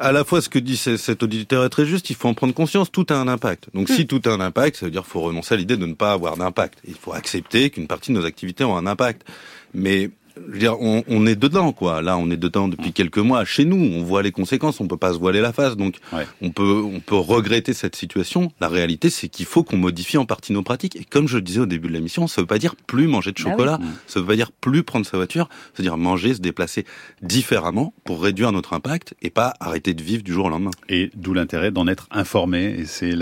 [0.00, 2.10] à la fois ce que dit cet auditeur est très juste.
[2.10, 2.90] Il faut en prendre conscience.
[2.90, 3.68] Tout a un impact.
[3.74, 4.06] Donc, si hmm.
[4.06, 6.12] tout a un impact, ça veut dire qu'il faut renoncer à l'idée de ne pas
[6.12, 6.78] avoir d'impact.
[6.86, 9.26] Il faut accepter qu'une partie de nos activités ont un impact.
[9.74, 12.02] Mais je veux dire, on, on, est dedans, quoi.
[12.02, 13.44] Là, on est dedans depuis quelques mois.
[13.44, 14.80] Chez nous, on voit les conséquences.
[14.80, 15.76] On peut pas se voiler la face.
[15.76, 15.96] Donc,
[16.40, 18.50] on peut, on peut regretter cette situation.
[18.60, 20.96] La réalité, c'est qu'il faut qu'on modifie en partie nos pratiques.
[20.96, 23.32] Et comme je le disais au début de l'émission, ça veut pas dire plus manger
[23.32, 23.78] de bah chocolat.
[24.06, 25.48] Ça veut pas dire plus prendre sa voiture.
[25.74, 26.84] Ça veut dire manger, se déplacer
[27.22, 30.70] différemment pour réduire notre impact et pas arrêter de vivre du jour au lendemain.
[30.88, 32.76] Et d'où l'intérêt d'en être informé.
[32.78, 33.14] Et c'est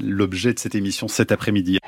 [0.00, 1.78] l'objet de cette émission cet après-midi.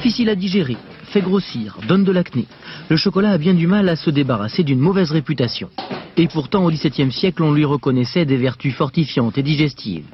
[0.00, 0.78] Difficile à digérer,
[1.12, 2.46] fait grossir, donne de l'acné.
[2.88, 5.68] Le chocolat a bien du mal à se débarrasser d'une mauvaise réputation.
[6.16, 10.06] Et pourtant, au XVIIe siècle, on lui reconnaissait des vertus fortifiantes et digestives.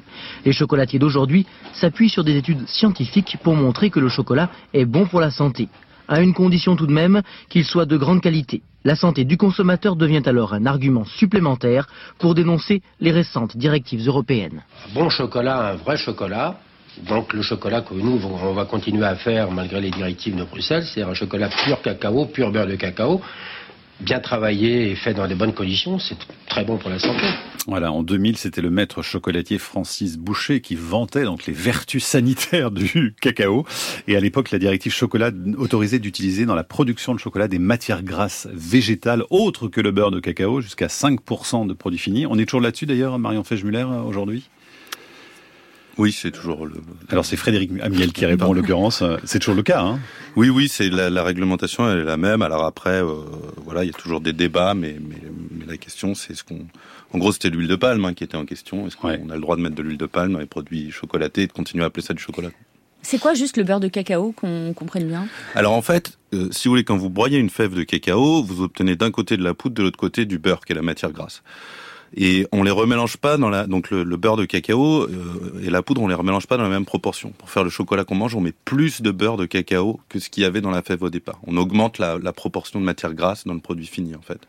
[0.43, 5.05] Les chocolatiers d'aujourd'hui s'appuient sur des études scientifiques pour montrer que le chocolat est bon
[5.05, 5.69] pour la santé,
[6.09, 8.63] à une condition tout de même qu'il soit de grande qualité.
[8.83, 11.87] La santé du consommateur devient alors un argument supplémentaire
[12.19, 14.63] pour dénoncer les récentes directives européennes.
[14.93, 16.59] Bon chocolat, un vrai chocolat,
[17.07, 20.83] donc le chocolat que nous, on va continuer à faire malgré les directives de Bruxelles,
[20.93, 23.21] c'est un chocolat pur cacao, pur beurre de cacao,
[23.99, 27.23] bien travaillé et fait dans les bonnes conditions, c'est très bon pour la santé.
[27.67, 32.71] Voilà, en 2000, c'était le maître chocolatier Francis Boucher qui vantait donc les vertus sanitaires
[32.71, 33.65] du cacao.
[34.07, 38.03] Et à l'époque, la directive chocolat autorisait d'utiliser dans la production de chocolat des matières
[38.03, 42.25] grasses végétales autres que le beurre de cacao, jusqu'à 5% de produits finis.
[42.25, 44.45] On est toujours là-dessus d'ailleurs, Marion Fechmuller, aujourd'hui?
[45.97, 46.75] Oui, c'est toujours le.
[47.09, 49.03] Alors c'est Frédéric Amiel qui répond en l'occurrence.
[49.23, 49.81] C'est toujours le cas.
[49.81, 49.99] Hein
[50.35, 52.41] oui, oui, c'est la, la, réglementation, elle est la même.
[52.41, 53.13] Alors après, euh,
[53.65, 56.67] voilà, il y a toujours des débats, mais, mais, mais la question, c'est ce qu'on.
[57.13, 58.85] En gros, c'était l'huile de palme hein, qui était en question.
[58.85, 61.43] Est-ce qu'on a le droit de mettre de l'huile de palme dans les produits chocolatés
[61.43, 62.49] et de continuer à appeler ça du chocolat?
[63.01, 65.27] C'est quoi juste le beurre de cacao qu'on comprenne bien?
[65.55, 68.61] Alors en fait, euh, si vous voulez, quand vous broyez une fève de cacao, vous
[68.61, 71.11] obtenez d'un côté de la poudre, de l'autre côté du beurre, qui est la matière
[71.11, 71.41] grasse
[72.15, 75.81] et on les remélange pas dans la donc le, beurre de cacao euh, et la
[75.81, 77.31] poudre on les remélange pas dans la même proportion.
[77.37, 80.29] Pour faire le chocolat qu'on mange, on met plus de beurre de cacao que ce
[80.29, 81.39] qu'il y avait dans la fève au départ.
[81.45, 84.39] On augmente la, la proportion de matière grasse dans le produit fini en fait.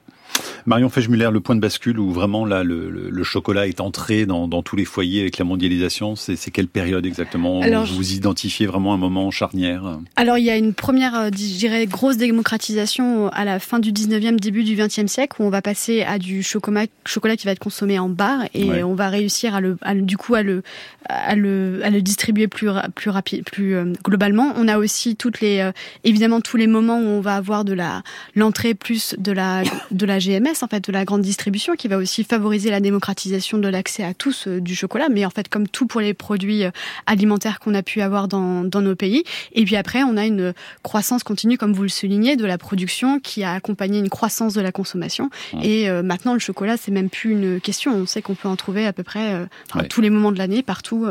[0.66, 4.76] Marion Fechmuller, le point de bascule où vraiment là le, chocolat est entré dans, tous
[4.76, 9.30] les foyers avec la mondialisation, c'est quelle période exactement alors, Vous identifiez vraiment un moment
[9.30, 9.98] charnière?
[10.16, 13.92] Alors il y a une première, euh, je dirais, grosse démocratisation à la fin du
[13.92, 17.52] 19e, début du 20e siècle où on va passer à du chocolat, chocolat qui va
[17.52, 20.62] être consommé en bar et on va réussir à le, du coup à le,
[21.08, 24.52] à le, à le distribuer plus, plus rapide, plus euh, globalement.
[24.56, 25.72] On a aussi toutes les, euh,
[26.04, 28.02] évidemment tous les moments où on va avoir de la
[28.34, 31.96] l'entrée plus de la de la GMS, en fait, de la grande distribution, qui va
[31.96, 35.68] aussi favoriser la démocratisation de l'accès à tous euh, du chocolat, mais en fait, comme
[35.68, 36.70] tout pour les produits euh,
[37.06, 39.24] alimentaires qu'on a pu avoir dans, dans nos pays.
[39.52, 43.20] Et puis après, on a une croissance continue, comme vous le soulignez, de la production
[43.20, 45.30] qui a accompagné une croissance de la consommation.
[45.62, 47.94] Et euh, maintenant, le chocolat, c'est même plus une question.
[47.94, 50.62] On sait qu'on peut en trouver à peu près à tous les moments de l'année,
[50.62, 51.06] partout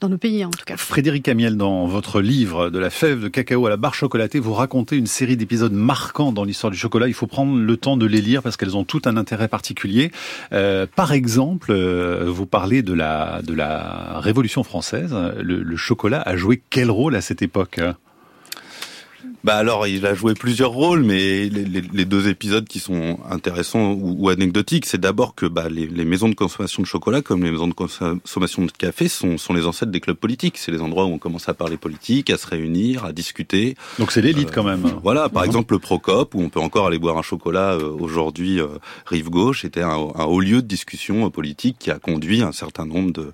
[0.00, 0.76] dans nos pays en tout cas.
[0.76, 4.54] Frédéric Amiel, dans votre livre De la fève de cacao à la barre chocolatée, vous
[4.54, 7.08] racontez une série d'épisodes marquants dans l'histoire du chocolat.
[7.08, 10.10] Il faut prendre le temps de les lire parce qu'elles ont tout un intérêt particulier.
[10.52, 15.14] Euh, par exemple, euh, vous parlez de la, de la Révolution française.
[15.40, 17.80] Le, le chocolat a joué quel rôle à cette époque?
[19.44, 23.92] Bah alors, il a joué plusieurs rôles, mais les, les, deux épisodes qui sont intéressants
[23.92, 27.52] ou, anecdotiques, c'est d'abord que bah, les, les, maisons de consommation de chocolat, comme les
[27.52, 30.58] maisons de consommation de café, sont, sont les ancêtres des clubs politiques.
[30.58, 33.76] C'est les endroits où on commence à parler politique, à se réunir, à discuter.
[33.98, 34.82] Donc c'est l'élite quand même.
[35.02, 38.60] Voilà, par exemple le Procop, où on peut encore aller boire un chocolat euh, aujourd'hui,
[38.60, 38.66] euh,
[39.06, 42.52] rive gauche, était un, un, haut lieu de discussion euh, politique qui a conduit un
[42.52, 43.32] certain nombre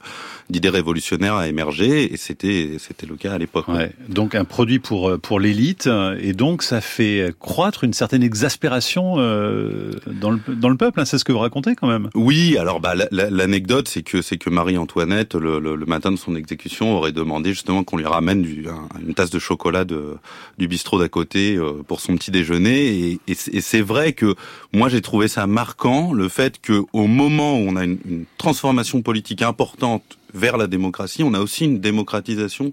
[0.51, 3.69] d'idées révolutionnaires à émerger, et c'était c'était le cas à l'époque.
[3.69, 3.93] Ouais.
[4.09, 5.89] Donc un produit pour pour l'élite
[6.21, 11.01] et donc ça fait croître une certaine exaspération euh, dans, le, dans le peuple.
[11.01, 12.11] Hein, c'est ce que vous racontez quand même.
[12.15, 17.13] Oui, alors bah, l'anecdote, c'est que c'est que Marie-Antoinette, le, matin de son exécution, aurait
[17.13, 22.01] demandé justement qu'on lui ramène une tasse de chocolat du bistrot d'à côté euh, pour
[22.01, 23.19] son petit déjeuner.
[23.27, 24.35] Et, c'est vrai que
[24.73, 29.03] moi j'ai trouvé ça marquant, le fait que au moment où on a une transformation
[29.03, 32.73] politique importante vers la démocratie, on a aussi une démocratisation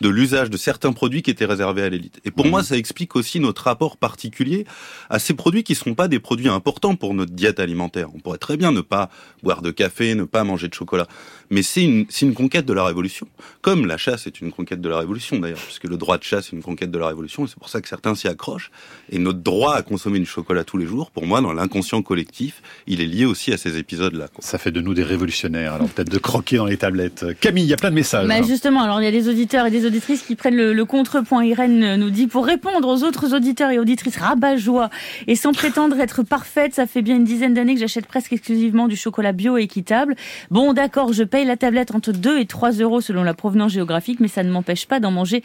[0.00, 2.20] de l'usage de certains produits qui étaient réservés à l'élite.
[2.24, 2.50] Et pour mmh.
[2.50, 4.66] moi, ça explique aussi notre rapport particulier
[5.10, 8.08] à ces produits qui ne sont pas des produits importants pour notre diète alimentaire.
[8.14, 9.10] On pourrait très bien ne pas
[9.42, 11.06] boire de café, ne pas manger de chocolat.
[11.52, 13.28] Mais c'est une, une conquête de la révolution.
[13.60, 16.46] Comme la chasse est une conquête de la révolution d'ailleurs, puisque le droit de chasse
[16.46, 18.70] est une conquête de la révolution, et c'est pour ça que certains s'y accrochent.
[19.10, 22.62] Et notre droit à consommer du chocolat tous les jours, pour moi, dans l'inconscient collectif,
[22.86, 24.28] il est lié aussi à ces épisodes-là.
[24.38, 27.26] Ça fait de nous des révolutionnaires, alors peut-être de croquer dans les tablettes.
[27.38, 28.26] Camille, il y a plein de messages.
[28.26, 31.44] Mais justement, alors il y a des auditeurs et des auditrices qui prennent le, contrepoint.
[31.44, 34.88] Irène nous dit, pour répondre aux autres auditeurs et auditrices rabat-joie,
[35.26, 38.88] et sans prétendre être parfaite, ça fait bien une dizaine d'années que j'achète presque exclusivement
[38.88, 40.16] du chocolat bio et équitable.
[40.50, 44.20] Bon, d'accord, je paye la tablette entre 2 et 3 euros selon la provenance géographique,
[44.20, 45.42] mais ça ne m'empêche pas d'en manger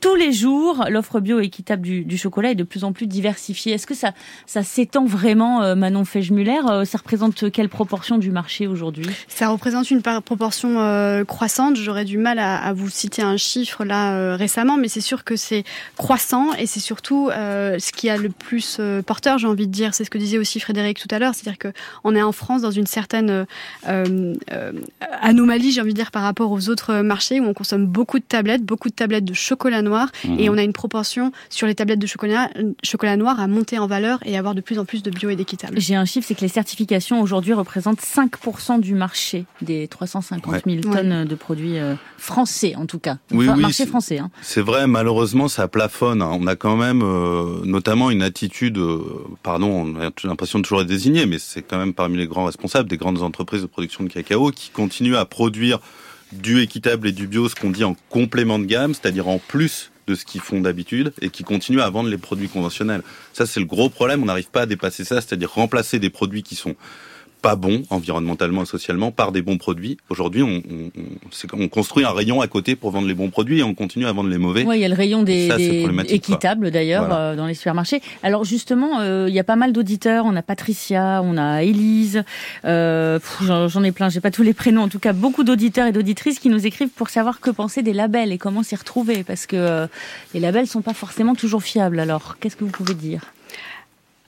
[0.00, 0.84] tous les jours.
[0.88, 3.72] L'offre bio équitable du, chocolat est de plus en plus diversifiée.
[3.72, 4.12] Est-ce que ça,
[4.62, 9.06] s'étend vraiment, euh, Manon Fège-Muller euh, Ça représente quelle proportion du marché aujourd'hui?
[9.28, 11.76] Ça représente une proportion euh, croissante.
[11.76, 15.64] J'aurais du mal à, vous citer un chiffre là récemment, mais c'est sûr que c'est
[15.96, 19.94] croissant et c'est surtout ce qui a le plus porteur, j'ai envie de dire.
[19.94, 22.70] C'est ce que disait aussi Frédéric tout à l'heure, c'est-à-dire qu'on est en France dans
[22.70, 23.46] une certaine
[25.22, 28.24] anomalie, j'ai envie de dire, par rapport aux autres marchés où on consomme beaucoup de
[28.24, 30.54] tablettes, beaucoup de tablettes de chocolat noir et mhm.
[30.54, 32.50] on a une proportion sur les tablettes de chocolat,
[32.82, 35.36] chocolat noir à monter en valeur et avoir de plus en plus de bio et
[35.36, 35.80] d'équitable.
[35.80, 40.80] J'ai un chiffre, c'est que les certifications aujourd'hui représentent 5% du marché des 350 000
[40.80, 43.18] tonnes de produits euh, français en tout cas.
[43.30, 44.18] Oui, marché français.
[44.18, 44.30] Hein.
[44.42, 46.22] C'est vrai, malheureusement ça plafonne.
[46.22, 46.30] Hein.
[46.32, 49.00] On a quand même euh, notamment une attitude, euh,
[49.42, 52.44] pardon, on a l'impression de toujours être désigné, mais c'est quand même parmi les grands
[52.44, 55.80] responsables des grandes entreprises de production de cacao qui continuent à produire
[56.32, 59.90] du équitable et du bio, ce qu'on dit en complément de gamme, c'est-à-dire en plus
[60.06, 63.02] de ce qu'ils font d'habitude et qui continuent à vendre les produits conventionnels.
[63.32, 64.22] Ça, c'est le gros problème.
[64.22, 66.76] On n'arrive pas à dépasser ça, c'est-à-dire remplacer des produits qui sont
[67.46, 69.98] pas bons environnementalement et socialement par des bons produits.
[70.08, 73.62] Aujourd'hui, on, on, on, construit un rayon à côté pour vendre les bons produits et
[73.62, 74.64] on continue à vendre les mauvais.
[74.64, 75.48] Oui, il y a le rayon des,
[76.08, 78.02] équitables d'ailleurs euh, dans les supermarchés.
[78.24, 80.24] Alors justement, euh, il y a pas mal d'auditeurs.
[80.26, 82.24] On a Patricia, on a Élise.
[82.64, 84.08] Euh, J'en ai plein.
[84.08, 84.82] J'ai pas tous les prénoms.
[84.82, 87.92] En tout cas, beaucoup d'auditeurs et d'auditrices qui nous écrivent pour savoir que penser des
[87.92, 89.86] labels et comment s'y retrouver parce que euh,
[90.34, 92.00] les labels sont pas forcément toujours fiables.
[92.00, 93.35] Alors, qu'est-ce que vous pouvez dire?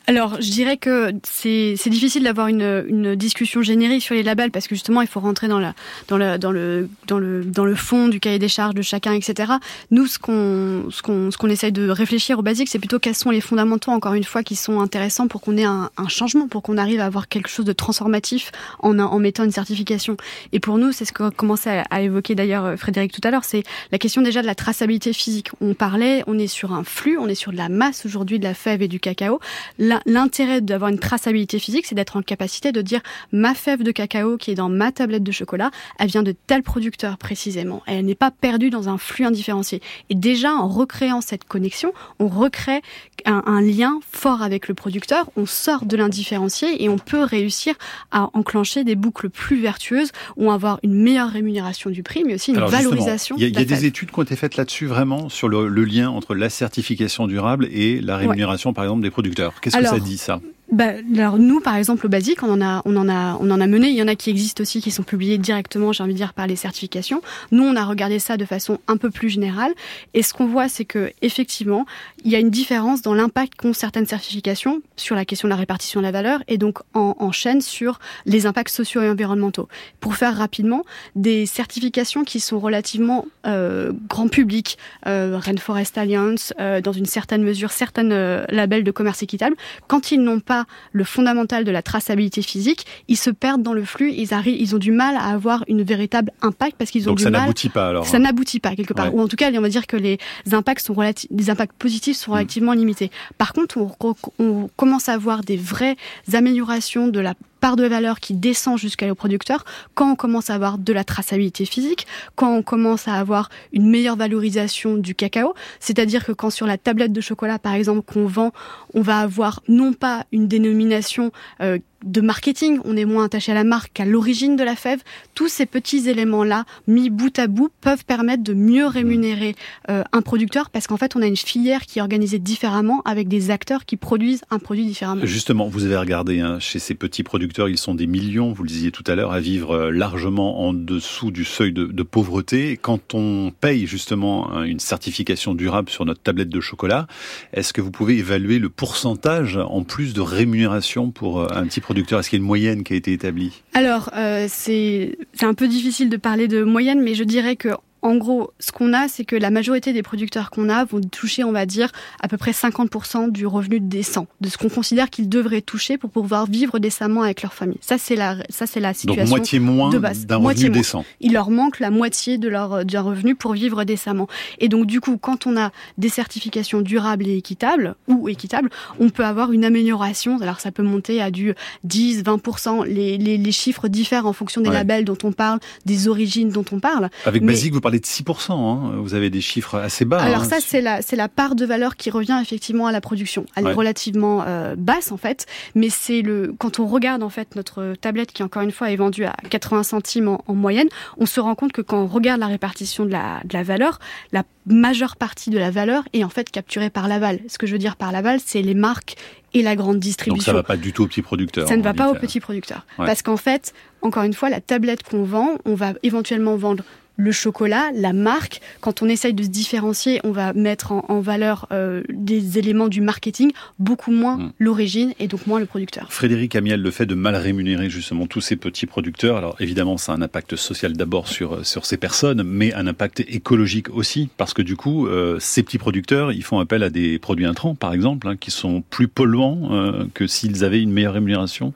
[0.09, 4.67] Alors, je dirais que c'est difficile d'avoir une, une, discussion générique sur les labels parce
[4.67, 5.75] que justement, il faut rentrer dans, la,
[6.09, 9.13] dans, la, dans, le, dans, le, dans le fond du cahier des charges de chacun,
[9.13, 9.53] etc.
[9.91, 11.03] Nous, ce qu'on ce
[11.37, 14.43] qu'on essaye de réfléchir au basique, c'est plutôt quels sont les fondamentaux, encore une fois,
[14.43, 17.51] qui sont intéressants pour qu'on ait un, un, changement, pour qu'on arrive à avoir quelque
[17.51, 20.17] chose de transformatif en, en mettant une certification.
[20.53, 23.31] Et pour nous, c'est ce que commençait à, à évoquer d'ailleurs euh, Frédéric tout à
[23.31, 25.51] l'heure, c'est la question déjà de la traçabilité physique.
[25.61, 28.45] On parlait, on est sur un flux, on est sur de la masse aujourd'hui de
[28.45, 29.39] la fève et du cacao.
[29.79, 33.01] Là, l'intérêt d'avoir une traçabilité physique, c'est d'être en capacité de dire
[33.33, 36.63] ma fève de cacao qui est dans ma tablette de chocolat, elle vient de tel
[36.63, 37.83] producteur précisément.
[37.87, 39.81] Elle n'est pas perdue dans un flux indifférencié.
[40.11, 42.83] Et déjà, en recréant cette connexion, on recrée
[43.25, 47.75] un, lien fort avec le producteur, on sort de l'indifférencié et on peut réussir
[48.11, 52.53] à enclencher des boucles plus vertueuses ou avoir une meilleure rémunération du prix, mais aussi
[52.53, 53.37] une valorisation.
[53.39, 56.35] Il y a, des études qui ont été faites là-dessus vraiment sur le, lien entre
[56.35, 59.53] la certification durable et la rémunération, par exemple, des producteurs.
[59.61, 62.83] Qu'est-ce que ça dit ça bah, alors nous, par exemple, au basique, on en a,
[62.85, 63.89] on en a, on en a mené.
[63.89, 66.35] Il y en a qui existent aussi, qui sont publiés directement, j'ai envie de dire,
[66.35, 67.23] par les certifications.
[67.53, 69.73] Nous, on a regardé ça de façon un peu plus générale.
[70.13, 71.87] Et ce qu'on voit, c'est que effectivement,
[72.25, 75.57] il y a une différence dans l'impact qu'ont certaines certifications sur la question de la
[75.57, 79.69] répartition de la valeur, et donc en, en chaîne sur les impacts sociaux et environnementaux.
[80.01, 86.81] Pour faire rapidement, des certifications qui sont relativement euh, grand public, euh, Rainforest Alliance, euh,
[86.81, 91.05] dans une certaine mesure, certains euh, labels de commerce équitable, quand ils n'ont pas le
[91.05, 94.79] fondamental de la traçabilité physique, ils se perdent dans le flux, ils arrivent, ils ont
[94.79, 97.43] du mal à avoir une véritable impact parce qu'ils ont Donc du ça mal.
[97.43, 98.07] n'aboutit pas alors.
[98.07, 99.15] Ça n'aboutit pas quelque part.
[99.15, 100.19] Ou en tout cas, on va dire que les
[100.53, 102.35] impacts sont relatifs, les impacts positifs sont hmm.
[102.35, 103.11] relativement limités.
[103.37, 105.97] Par contre, on, on commence à avoir des vraies
[106.33, 110.79] améliorations de la part de valeur qui descend jusqu'à producteur quand on commence à avoir
[110.79, 116.25] de la traçabilité physique, quand on commence à avoir une meilleure valorisation du cacao, c'est-à-dire
[116.25, 118.53] que quand sur la tablette de chocolat par exemple qu'on vend,
[118.95, 123.55] on va avoir non pas une dénomination euh, de marketing, on est moins attaché à
[123.55, 125.03] la marque qu'à l'origine de la fève.
[125.35, 129.57] Tous ces petits éléments-là, mis bout à bout, peuvent permettre de mieux rémunérer
[129.91, 133.29] euh, un producteur parce qu'en fait, on a une filière qui est organisée différemment avec
[133.29, 135.25] des acteurs qui produisent un produit différemment.
[135.25, 138.69] Justement, vous avez regardé hein, chez ces petits producteurs, ils sont des millions, vous le
[138.69, 142.79] disiez tout à l'heure, à vivre euh, largement en dessous du seuil de, pauvreté.
[142.81, 147.07] Quand on paye justement une certification durable sur notre tablette de chocolat,
[147.53, 151.81] est-ce que vous pouvez évaluer le pourcentage en plus de rémunération pour euh, un petit
[151.81, 153.63] producteurs Est-ce qu'il y a une moyenne qui a été établie?
[153.75, 157.71] Alors, euh, c'est un peu difficile de parler de moyenne, mais je dirais que
[158.03, 161.45] en gros, ce qu'on a, c'est que la majorité des producteurs qu'on a vont toucher,
[161.45, 161.91] on va dire,
[162.23, 166.11] à peu près 50% du revenu décent, de ce qu'on considère qu'ils devraient toucher pour
[166.11, 167.79] pouvoir vivre décemment avec leur famille.
[167.81, 169.25] Ça, c'est la, ça, c'est la situation.
[169.25, 171.05] Donc moitié moins d'un revenu décent.
[171.21, 174.29] Il leur manque la moitié de leur d'un revenu pour vivre décemment.
[174.59, 179.11] Et donc, du coup, quand on a des certifications durables et équitables ou équitables, on
[179.11, 180.41] peut avoir une amélioration.
[180.41, 182.85] Alors, ça peut monter à du 10, 20%.
[182.87, 186.65] Les, les, les chiffres diffèrent en fonction des labels dont on parle, des origines dont
[186.73, 187.11] on parle.
[187.25, 188.53] Avec Basique, vous parlez de 6%.
[188.53, 188.93] Hein.
[189.01, 190.21] Vous avez des chiffres assez bas.
[190.21, 190.45] Alors hein.
[190.45, 193.47] ça, c'est la, c'est la part de valeur qui revient effectivement à la production.
[193.57, 197.57] Elle est relativement euh, basse en fait, mais c'est le quand on regarde en fait
[197.57, 201.41] notre tablette qui encore une fois est vendue à 80 centimes en, moyenne, on se
[201.41, 203.99] rend compte que quand on regarde la répartition de la, de la valeur,
[204.33, 207.41] la majeure partie de la valeur est en fait capturée par l'aval.
[207.49, 209.17] Ce que je veux dire par l'aval, c'est les marques
[209.55, 210.37] et la grande distribution.
[210.37, 211.67] Donc ça va pas du tout aux petits producteurs.
[211.67, 212.85] Ça ne va pas aux petits producteurs.
[212.99, 213.73] Parce qu'en fait,
[214.03, 216.85] encore une fois, la tablette qu'on vend, on va éventuellement vendre
[217.19, 218.61] le chocolat, la marque.
[218.81, 223.01] Quand on essaye de se différencier, on va mettre en, valeur euh, des éléments du
[223.01, 223.51] marketing,
[223.81, 224.53] beaucoup moins hmm.
[224.61, 226.11] l'origine et donc moins le producteur.
[226.13, 230.13] Frédéric Amiel, le fait de mal rémunérer justement tous ces petits producteurs, alors évidemment ça
[230.13, 234.55] a un impact social d'abord sur, sur ces personnes, mais un impact écologique aussi, parce
[234.55, 237.93] que du coup, euh, ces petits producteurs, ils font appel à des produits intrants, par
[237.93, 241.75] exemple, hein, qui sont plus polluants euh, que s'ils avaient une meilleure rémunération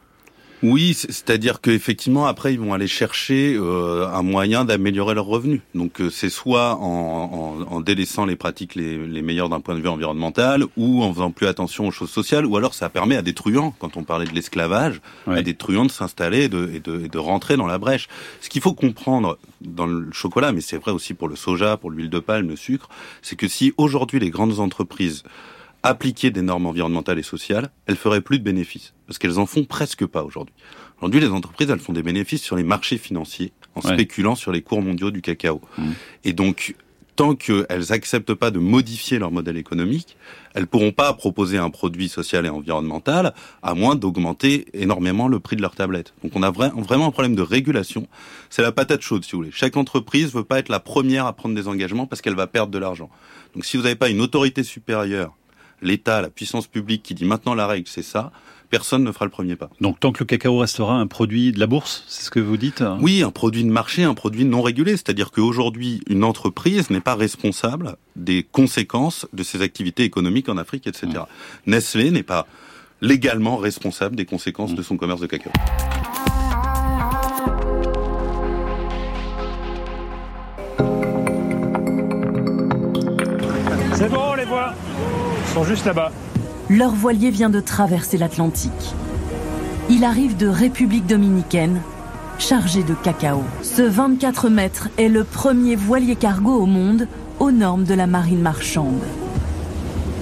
[0.62, 5.60] oui, c'est-à-dire qu'effectivement, après, ils vont aller chercher euh, un moyen d'améliorer leurs revenus.
[5.74, 6.84] Donc, euh, c'est soit en,
[7.66, 11.12] en, en, délaissant les pratiques les, les meilleures d'un point de vue environnemental, ou en
[11.12, 14.04] faisant plus attention aux choses sociales, ou alors ça permet à des truands, quand on
[14.04, 17.56] parlait de l'esclavage, à des truands de s'installer et de, et, de, et de rentrer
[17.56, 18.08] dans la brèche.
[18.40, 21.90] Ce qu'il faut comprendre dans le chocolat, mais c'est vrai aussi pour le soja, pour
[21.90, 22.88] l'huile de palme, le sucre,
[23.20, 25.24] c'est que si aujourd'hui les grandes entreprises
[25.82, 29.64] appliquer des normes environnementales et sociales, elles feraient plus de bénéfices parce qu'elles en font
[29.64, 30.54] presque pas aujourd'hui.
[30.98, 34.62] Aujourd'hui, les entreprises, elles font des bénéfices sur les marchés financiers en spéculant sur les
[34.62, 35.60] cours mondiaux du cacao.
[35.76, 35.90] Mmh.
[36.24, 36.76] Et donc,
[37.16, 40.16] tant qu'elles acceptent pas de modifier leur modèle économique,
[40.54, 45.56] elles pourront pas proposer un produit social et environnemental à moins d'augmenter énormément le prix
[45.56, 46.14] de leur tablette.
[46.22, 48.06] Donc on a vraiment un problème de régulation.
[48.50, 49.50] C'est la patate chaude, si vous voulez.
[49.52, 52.72] Chaque entreprise veut pas être la première à prendre des engagements parce qu'elle va perdre
[52.72, 53.10] de l'argent.
[53.54, 55.36] Donc si vous n'avez pas une autorité supérieure
[55.82, 58.32] l'État, la puissance publique qui dit maintenant la règle, c'est ça,
[58.70, 59.68] personne ne fera le premier pas.
[59.82, 62.56] Donc tant que le cacao restera un produit de la bourse, c'est ce que vous
[62.56, 64.92] dites Oui, un produit de marché, un produit non régulé.
[64.92, 70.86] C'est-à-dire qu'aujourd'hui, une entreprise n'est pas responsable des conséquences de ses activités économiques en Afrique,
[70.86, 71.06] etc.
[71.06, 71.70] Mmh.
[71.70, 72.46] Nestlé n'est pas
[73.02, 74.76] légalement responsable des conséquences mmh.
[74.76, 75.52] de son commerce de cacao.
[85.52, 86.10] Sont juste là-bas.
[86.70, 88.94] Leur voilier vient de traverser l'Atlantique.
[89.90, 91.82] Il arrive de République dominicaine,
[92.38, 93.42] chargé de cacao.
[93.62, 97.06] Ce 24 mètres est le premier voilier cargo au monde
[97.38, 99.02] aux normes de la marine marchande.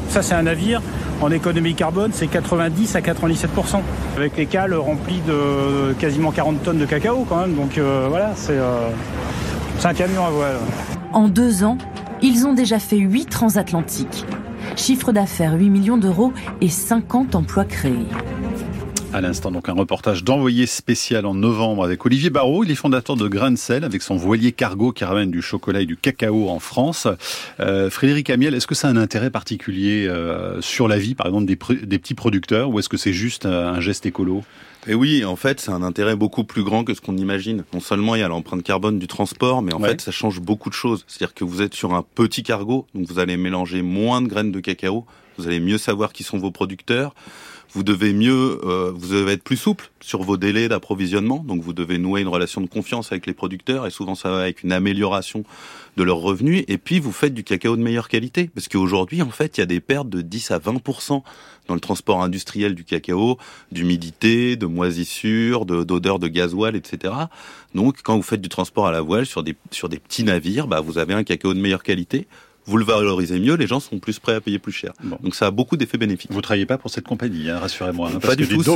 [0.09, 0.83] Ça, c'est un navire.
[1.21, 3.83] En économie carbone, c'est 90 à 97%
[4.17, 7.55] avec les cales remplies de quasiment 40 tonnes de cacao quand même.
[7.55, 8.91] Donc euh, voilà, c'est euh,
[9.85, 10.57] un camion à voile.
[11.13, 11.79] En deux ans,
[12.21, 14.25] ils ont déjà fait 8 transatlantiques.
[14.81, 18.07] Chiffre d'affaires 8 millions d'euros et 50 emplois créés.
[19.13, 22.65] À l'instant, donc un reportage d'envoyé spécial en novembre avec Olivier Barrault.
[22.65, 25.87] Il est fondateur de Grain Sel avec son voilier cargo qui ramène du chocolat et
[25.87, 27.07] du cacao en France.
[27.61, 31.27] Euh, Frédéric Amiel, est-ce que ça a un intérêt particulier euh, sur la vie, par
[31.27, 34.45] exemple, des, des petits producteurs ou est-ce que c'est juste un geste écolo?
[34.87, 37.65] Et oui, en fait, c'est un intérêt beaucoup plus grand que ce qu'on imagine.
[37.75, 40.71] Non seulement il y a l'empreinte carbone du transport, mais en fait, ça change beaucoup
[40.71, 41.05] de choses.
[41.07, 44.53] C'est-à-dire que vous êtes sur un petit cargo, donc vous allez mélanger moins de graines
[44.53, 45.05] de cacao,
[45.37, 47.15] vous allez mieux savoir qui sont vos producteurs,
[47.73, 51.73] vous devez mieux, euh, vous devez être plus souple sur vos délais d'approvisionnement, donc vous
[51.73, 54.73] devez nouer une relation de confiance avec les producteurs, et souvent ça va avec une
[54.73, 55.45] amélioration
[55.97, 59.31] de leurs revenus, et puis vous faites du cacao de meilleure qualité, parce qu'aujourd'hui, en
[59.31, 61.23] fait, il y a des pertes de 10 à 20%
[61.69, 63.39] dans le transport industriel du cacao,
[63.71, 67.15] d'humidité, de moisissure, d'odeur de, gasoil, etc.
[67.75, 70.67] Donc, quand vous faites du transport à la voile sur des, sur des petits navires,
[70.67, 72.27] bah, vous avez un cacao de meilleure qualité
[72.67, 74.93] vous le valorisez mieux, les gens sont plus prêts à payer plus cher.
[75.23, 76.31] Donc ça a beaucoup d'effets bénéfiques.
[76.33, 78.11] Vous travaillez pas pour cette compagnie, hein, rassurez-moi.
[78.15, 78.61] Hein, pas du tout.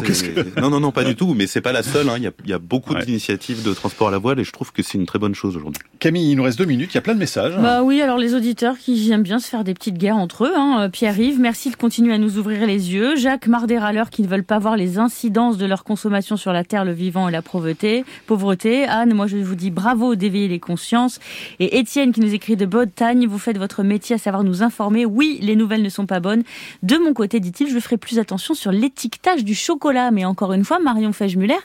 [0.60, 1.34] Non, non, non, pas du tout.
[1.34, 2.08] Mais c'est pas la seule.
[2.08, 2.14] Hein.
[2.16, 4.52] Il, y a, il, y a, beaucoup d'initiatives de transport à la voile et je
[4.52, 5.82] trouve que c'est une très bonne chose aujourd'hui.
[5.98, 6.90] Camille, il nous reste deux minutes.
[6.92, 7.56] Il y a plein de messages.
[7.56, 10.52] Bah oui, alors les auditeurs qui aiment bien se faire des petites guerres entre eux.
[10.56, 10.88] Hein.
[10.90, 13.16] Pierre-Yves, merci de continuer à nous ouvrir les yeux.
[13.16, 16.84] Jacques Mardéraleur qui ne veulent pas voir les incidences de leur consommation sur la terre,
[16.84, 18.04] le vivant et la pauvreté.
[18.26, 18.84] Pauvreté.
[18.84, 21.20] Anne, moi je vous dis bravo d'éveiller les consciences.
[21.60, 25.04] Et Étienne qui nous écrit de Bretagne, vous faites votre métier, à savoir nous informer.
[25.04, 26.42] Oui, les nouvelles ne sont pas bonnes.
[26.82, 30.10] De mon côté, dit-il, je ferai plus attention sur l'étiquetage du chocolat.
[30.10, 31.58] Mais encore une fois, Marion Fège-Muller,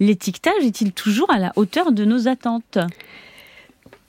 [0.00, 2.78] l'étiquetage est-il toujours à la hauteur de nos attentes?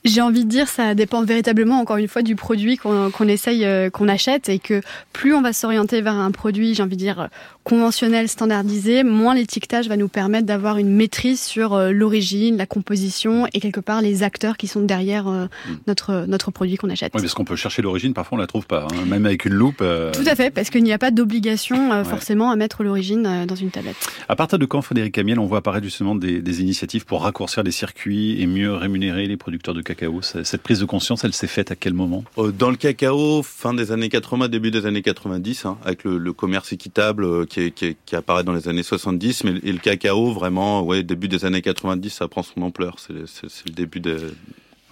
[0.04, 3.90] J'ai envie de dire, ça dépend véritablement, encore une fois, du produit qu'on essaye, euh,
[3.90, 4.80] qu'on achète, et que
[5.12, 7.28] plus on va s'orienter vers un produit, j'ai envie de dire,
[7.68, 13.46] conventionnel, standardisé, moins l'étiquetage va nous permettre d'avoir une maîtrise sur euh, l'origine, la composition
[13.52, 15.72] et quelque part les acteurs qui sont derrière euh, mm.
[15.86, 17.12] notre, notre produit qu'on achète.
[17.14, 19.04] Oui, parce qu'on peut chercher l'origine, parfois on la trouve pas, hein.
[19.06, 19.78] même avec une loupe.
[19.78, 23.70] Tout à fait, parce qu'il n'y a pas d'obligation forcément à mettre l'origine dans une
[23.70, 23.96] tablette.
[24.28, 27.62] À partir de quand, Frédéric Camiel, on voit apparaître justement des, des initiatives pour raccourcir
[27.62, 30.22] les circuits et mieux rémunérer les producteurs de cacao?
[30.22, 32.24] Cette prise de conscience, elle s'est faite à quel moment?
[32.38, 36.32] Euh, Dans le cacao, fin des années 80, début des années 90, hein, avec le,
[36.32, 41.28] commerce équitable euh, qui, apparaît dans les années 70, mais le cacao, vraiment, ouais, début
[41.28, 42.96] des années 90, ça prend son ampleur.
[42.98, 44.34] C'est le début de,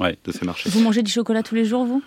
[0.00, 0.16] ouais.
[0.24, 0.70] de ces marchés.
[0.70, 2.02] Vous mangez du chocolat tous les jours, vous?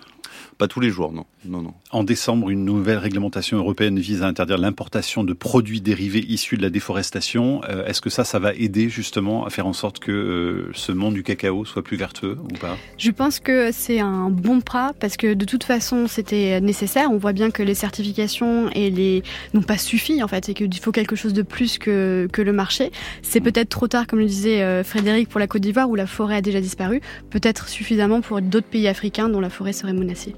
[0.58, 1.24] Pas tous les jours, non.
[1.44, 1.74] non, non.
[1.90, 6.62] En décembre, une nouvelle réglementation européenne vise à interdire l'importation de produits dérivés issus de
[6.62, 7.62] la déforestation.
[7.68, 10.92] Euh, est-ce que ça, ça va aider justement à faire en sorte que euh, ce
[10.92, 12.76] monde du cacao soit plus vertueux ou pas?
[12.98, 17.10] Je pense que c'est un bon pas parce que de toute façon, c'était nécessaire.
[17.10, 19.22] On voit bien que les certifications et les
[19.54, 22.52] n'ont pas suffi en fait et qu'il faut quelque chose de plus que, que le
[22.52, 22.92] marché.
[23.22, 26.06] C'est peut-être trop tard, comme le disait euh, Frédéric, pour la Côte d'Ivoire où la
[26.06, 27.00] forêt a déjà disparu.
[27.30, 30.34] Peut-être suffisamment pour d'autres pays africains dont la forêt serait menacée.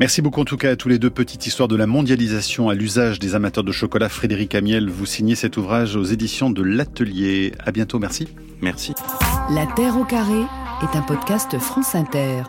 [0.00, 1.10] Merci beaucoup en tout cas à tous les deux.
[1.10, 4.08] Petite histoire de la mondialisation à l'usage des amateurs de chocolat.
[4.08, 7.52] Frédéric Amiel, vous signez cet ouvrage aux éditions de l'Atelier.
[7.62, 8.28] À bientôt, merci.
[8.62, 8.94] Merci.
[9.50, 10.40] La Terre au carré
[10.82, 12.44] est un podcast France Inter.